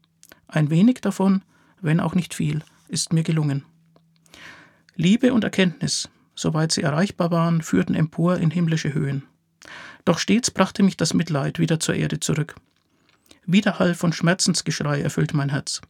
Ein 0.48 0.70
wenig 0.70 1.02
davon, 1.02 1.42
wenn 1.82 2.00
auch 2.00 2.16
nicht 2.16 2.34
viel, 2.34 2.64
ist 2.88 3.12
mir 3.12 3.24
gelungen. 3.24 3.66
Liebe 4.96 5.34
und 5.34 5.44
Erkenntnis, 5.44 6.10
soweit 6.36 6.72
sie 6.72 6.84
erreichbar 6.84 7.32
waren, 7.32 7.62
führten 7.62 7.96
empor 7.96 8.38
in 8.38 8.52
himmlische 8.52 8.94
Höhen. 8.94 9.24
Doch 10.06 10.20
stets 10.20 10.52
brachte 10.52 10.84
mich 10.84 10.96
das 10.96 11.14
Mitleid 11.14 11.60
wieder 11.60 11.80
zur 11.80 11.96
Erde 11.96 12.20
zurück. 12.20 12.56
Widerhall 13.46 13.96
von 13.96 14.14
Schmerzensgeschrei 14.14 15.02
erfüllt 15.02 15.34
mein 15.34 15.50
Herz. 15.50 15.82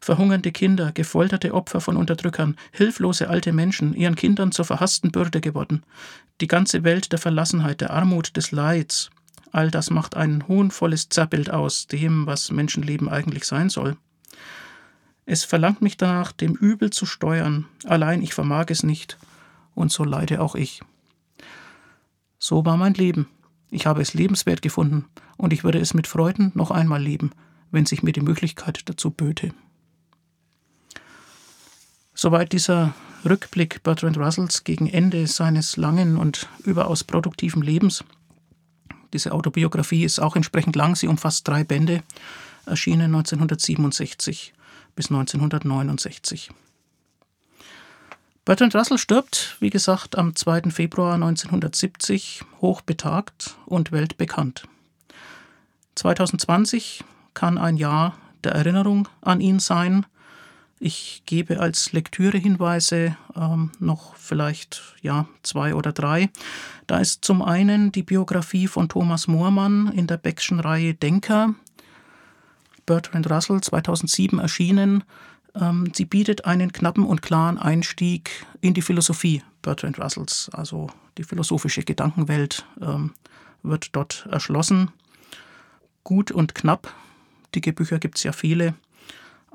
Verhungernde 0.00 0.52
Kinder, 0.52 0.92
gefolterte 0.92 1.52
Opfer 1.52 1.80
von 1.80 1.96
Unterdrückern, 1.96 2.56
hilflose 2.70 3.28
alte 3.28 3.52
Menschen, 3.52 3.94
ihren 3.94 4.14
Kindern 4.14 4.52
zur 4.52 4.64
verhassten 4.64 5.10
Bürde 5.10 5.40
geworden. 5.40 5.82
Die 6.40 6.46
ganze 6.46 6.84
Welt 6.84 7.12
der 7.12 7.18
Verlassenheit, 7.18 7.80
der 7.80 7.90
Armut, 7.90 8.36
des 8.36 8.50
Leids. 8.52 9.10
All 9.52 9.70
das 9.70 9.90
macht 9.90 10.16
ein 10.16 10.48
hohnvolles 10.48 11.10
Zerrbild 11.10 11.50
aus 11.50 11.86
dem, 11.86 12.26
was 12.26 12.50
Menschenleben 12.50 13.08
eigentlich 13.08 13.44
sein 13.44 13.68
soll. 13.68 13.96
Es 15.26 15.44
verlangt 15.44 15.82
mich 15.82 15.98
danach, 15.98 16.32
dem 16.32 16.54
Übel 16.54 16.90
zu 16.90 17.06
steuern, 17.06 17.66
allein 17.84 18.22
ich 18.22 18.34
vermag 18.34 18.66
es 18.68 18.82
nicht, 18.82 19.18
und 19.74 19.92
so 19.92 20.04
leide 20.04 20.40
auch 20.40 20.54
ich. 20.54 20.80
So 22.38 22.64
war 22.64 22.76
mein 22.76 22.94
Leben. 22.94 23.28
Ich 23.70 23.86
habe 23.86 24.02
es 24.02 24.14
lebenswert 24.14 24.62
gefunden 24.62 25.04
und 25.36 25.52
ich 25.52 25.64
würde 25.64 25.78
es 25.78 25.94
mit 25.94 26.06
Freuden 26.06 26.50
noch 26.54 26.70
einmal 26.70 27.00
leben, 27.00 27.30
wenn 27.70 27.86
sich 27.86 28.02
mir 28.02 28.12
die 28.12 28.20
Möglichkeit 28.20 28.80
dazu 28.86 29.10
böte. 29.10 29.54
Soweit 32.14 32.52
dieser 32.52 32.94
Rückblick 33.24 33.82
Bertrand 33.82 34.18
Russells 34.18 34.64
gegen 34.64 34.88
Ende 34.88 35.26
seines 35.26 35.76
langen 35.76 36.16
und 36.16 36.48
überaus 36.64 37.04
produktiven 37.04 37.62
Lebens. 37.62 38.04
Diese 39.12 39.32
Autobiografie 39.32 40.04
ist 40.04 40.20
auch 40.20 40.36
entsprechend 40.36 40.76
lang, 40.76 40.96
sie 40.96 41.08
umfasst 41.08 41.46
drei 41.46 41.64
Bände, 41.64 42.02
erschienen 42.66 43.14
1967 43.14 44.54
bis 44.94 45.10
1969. 45.10 46.50
Bertrand 48.44 48.74
Russell 48.74 48.98
stirbt, 48.98 49.56
wie 49.60 49.70
gesagt, 49.70 50.18
am 50.18 50.34
2. 50.34 50.70
Februar 50.70 51.14
1970, 51.14 52.42
hochbetagt 52.60 53.56
und 53.66 53.92
weltbekannt. 53.92 54.64
2020 55.94 57.04
kann 57.34 57.56
ein 57.56 57.76
Jahr 57.76 58.16
der 58.42 58.52
Erinnerung 58.52 59.08
an 59.20 59.40
ihn 59.40 59.60
sein. 59.60 60.06
Ich 60.84 61.22
gebe 61.26 61.60
als 61.60 61.92
Lektürehinweise 61.92 63.16
ähm, 63.36 63.70
noch 63.78 64.16
vielleicht 64.16 64.96
ja, 65.00 65.28
zwei 65.44 65.76
oder 65.76 65.92
drei. 65.92 66.28
Da 66.88 66.98
ist 66.98 67.24
zum 67.24 67.40
einen 67.40 67.92
die 67.92 68.02
Biografie 68.02 68.66
von 68.66 68.88
Thomas 68.88 69.28
Moormann 69.28 69.92
in 69.94 70.08
der 70.08 70.16
Beckschen 70.16 70.58
Reihe 70.58 70.94
Denker. 70.94 71.54
Bertrand 72.84 73.30
Russell 73.30 73.60
2007 73.60 74.40
erschienen, 74.40 75.04
ähm, 75.54 75.92
sie 75.94 76.04
bietet 76.04 76.46
einen 76.46 76.72
knappen 76.72 77.06
und 77.06 77.22
klaren 77.22 77.58
Einstieg 77.58 78.44
in 78.60 78.74
die 78.74 78.82
Philosophie 78.82 79.44
Bertrand 79.62 80.00
Russells. 80.00 80.50
Also 80.52 80.88
die 81.16 81.22
philosophische 81.22 81.84
Gedankenwelt 81.84 82.66
ähm, 82.80 83.12
wird 83.62 83.94
dort 83.94 84.26
erschlossen. 84.32 84.90
Gut 86.02 86.32
und 86.32 86.56
knapp. 86.56 86.92
Dicke 87.54 87.72
Bücher 87.72 88.00
gibt 88.00 88.16
es 88.16 88.24
ja 88.24 88.32
viele, 88.32 88.74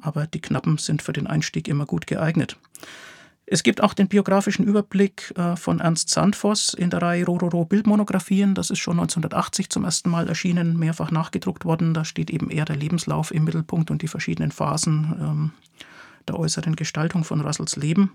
aber 0.01 0.27
die 0.27 0.41
knappen 0.41 0.77
sind 0.77 1.01
für 1.01 1.13
den 1.13 1.27
Einstieg 1.27 1.67
immer 1.67 1.85
gut 1.85 2.07
geeignet. 2.07 2.57
Es 3.49 3.63
gibt 3.63 3.81
auch 3.81 3.93
den 3.93 4.09
biografischen 4.09 4.65
Überblick 4.65 5.33
äh, 5.37 5.55
von 5.55 5.79
Ernst 5.79 6.09
Sandvoss 6.09 6.73
in 6.73 6.89
der 6.89 7.01
Reihe 7.01 7.25
Rororo 7.25 7.63
Bildmonographien. 7.63 8.55
Das 8.55 8.69
ist 8.69 8.79
schon 8.79 8.99
1980 8.99 9.69
zum 9.69 9.85
ersten 9.85 10.09
Mal 10.09 10.27
erschienen, 10.27 10.77
mehrfach 10.77 11.11
nachgedruckt 11.11 11.63
worden. 11.63 11.93
Da 11.93 12.03
steht 12.03 12.29
eben 12.29 12.49
eher 12.49 12.65
der 12.65 12.75
Lebenslauf 12.75 13.31
im 13.31 13.45
Mittelpunkt 13.45 13.89
und 13.89 14.01
die 14.01 14.09
verschiedenen 14.09 14.51
Phasen 14.51 15.15
ähm, 15.21 15.51
der 16.27 16.37
äußeren 16.37 16.75
Gestaltung 16.75 17.23
von 17.23 17.39
Russells 17.39 17.77
Leben. 17.77 18.11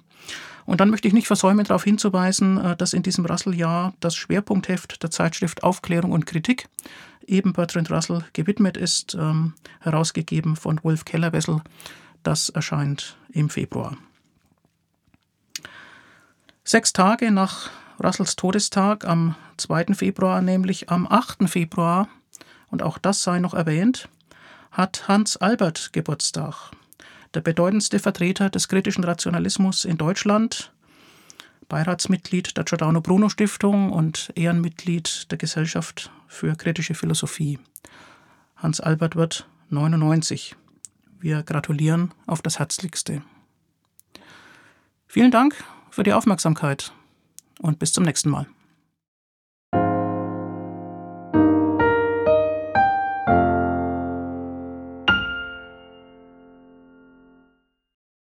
Und 0.66 0.82
dann 0.82 0.90
möchte 0.90 1.08
ich 1.08 1.14
nicht 1.14 1.26
versäumen, 1.26 1.64
darauf 1.64 1.84
hinzuweisen, 1.84 2.58
äh, 2.58 2.76
dass 2.76 2.92
in 2.92 3.02
diesem 3.02 3.24
Russell-Jahr 3.24 3.94
das 4.00 4.14
Schwerpunktheft 4.14 5.02
der 5.02 5.10
Zeitschrift 5.10 5.62
Aufklärung 5.62 6.12
und 6.12 6.26
Kritik 6.26 6.68
eben 7.26 7.52
Bertrand 7.52 7.90
Russell 7.90 8.24
gewidmet 8.32 8.76
ist, 8.76 9.14
ähm, 9.14 9.54
herausgegeben 9.80 10.56
von 10.56 10.80
Wolf 10.82 11.04
Kellerwessel. 11.04 11.60
Das 12.22 12.48
erscheint 12.48 13.16
im 13.32 13.50
Februar. 13.50 13.96
Sechs 16.64 16.92
Tage 16.92 17.30
nach 17.30 17.70
Russells 18.02 18.36
Todestag 18.36 19.04
am 19.04 19.34
2. 19.56 19.94
Februar, 19.94 20.40
nämlich 20.40 20.90
am 20.90 21.06
8. 21.06 21.48
Februar, 21.48 22.08
und 22.70 22.82
auch 22.82 22.98
das 22.98 23.22
sei 23.22 23.38
noch 23.38 23.54
erwähnt, 23.54 24.08
hat 24.70 25.06
Hans 25.08 25.36
Albert 25.36 25.92
Geburtstag, 25.92 26.70
der 27.34 27.42
bedeutendste 27.42 27.98
Vertreter 27.98 28.48
des 28.48 28.68
kritischen 28.68 29.04
Rationalismus 29.04 29.84
in 29.84 29.98
Deutschland, 29.98 30.71
Beiratsmitglied 31.68 32.56
der 32.56 32.64
Giordano 32.64 33.00
Bruno 33.00 33.28
Stiftung 33.28 33.92
und 33.92 34.32
Ehrenmitglied 34.34 35.30
der 35.30 35.38
Gesellschaft 35.38 36.10
für 36.26 36.54
kritische 36.56 36.94
Philosophie. 36.94 37.58
Hans 38.56 38.80
Albert 38.80 39.16
wird 39.16 39.48
99. 39.70 40.56
Wir 41.20 41.42
gratulieren 41.42 42.12
auf 42.26 42.42
das 42.42 42.58
Herzlichste. 42.58 43.22
Vielen 45.06 45.30
Dank 45.30 45.62
für 45.90 46.02
die 46.02 46.12
Aufmerksamkeit 46.12 46.92
und 47.60 47.78
bis 47.78 47.92
zum 47.92 48.04
nächsten 48.04 48.30
Mal. 48.30 48.46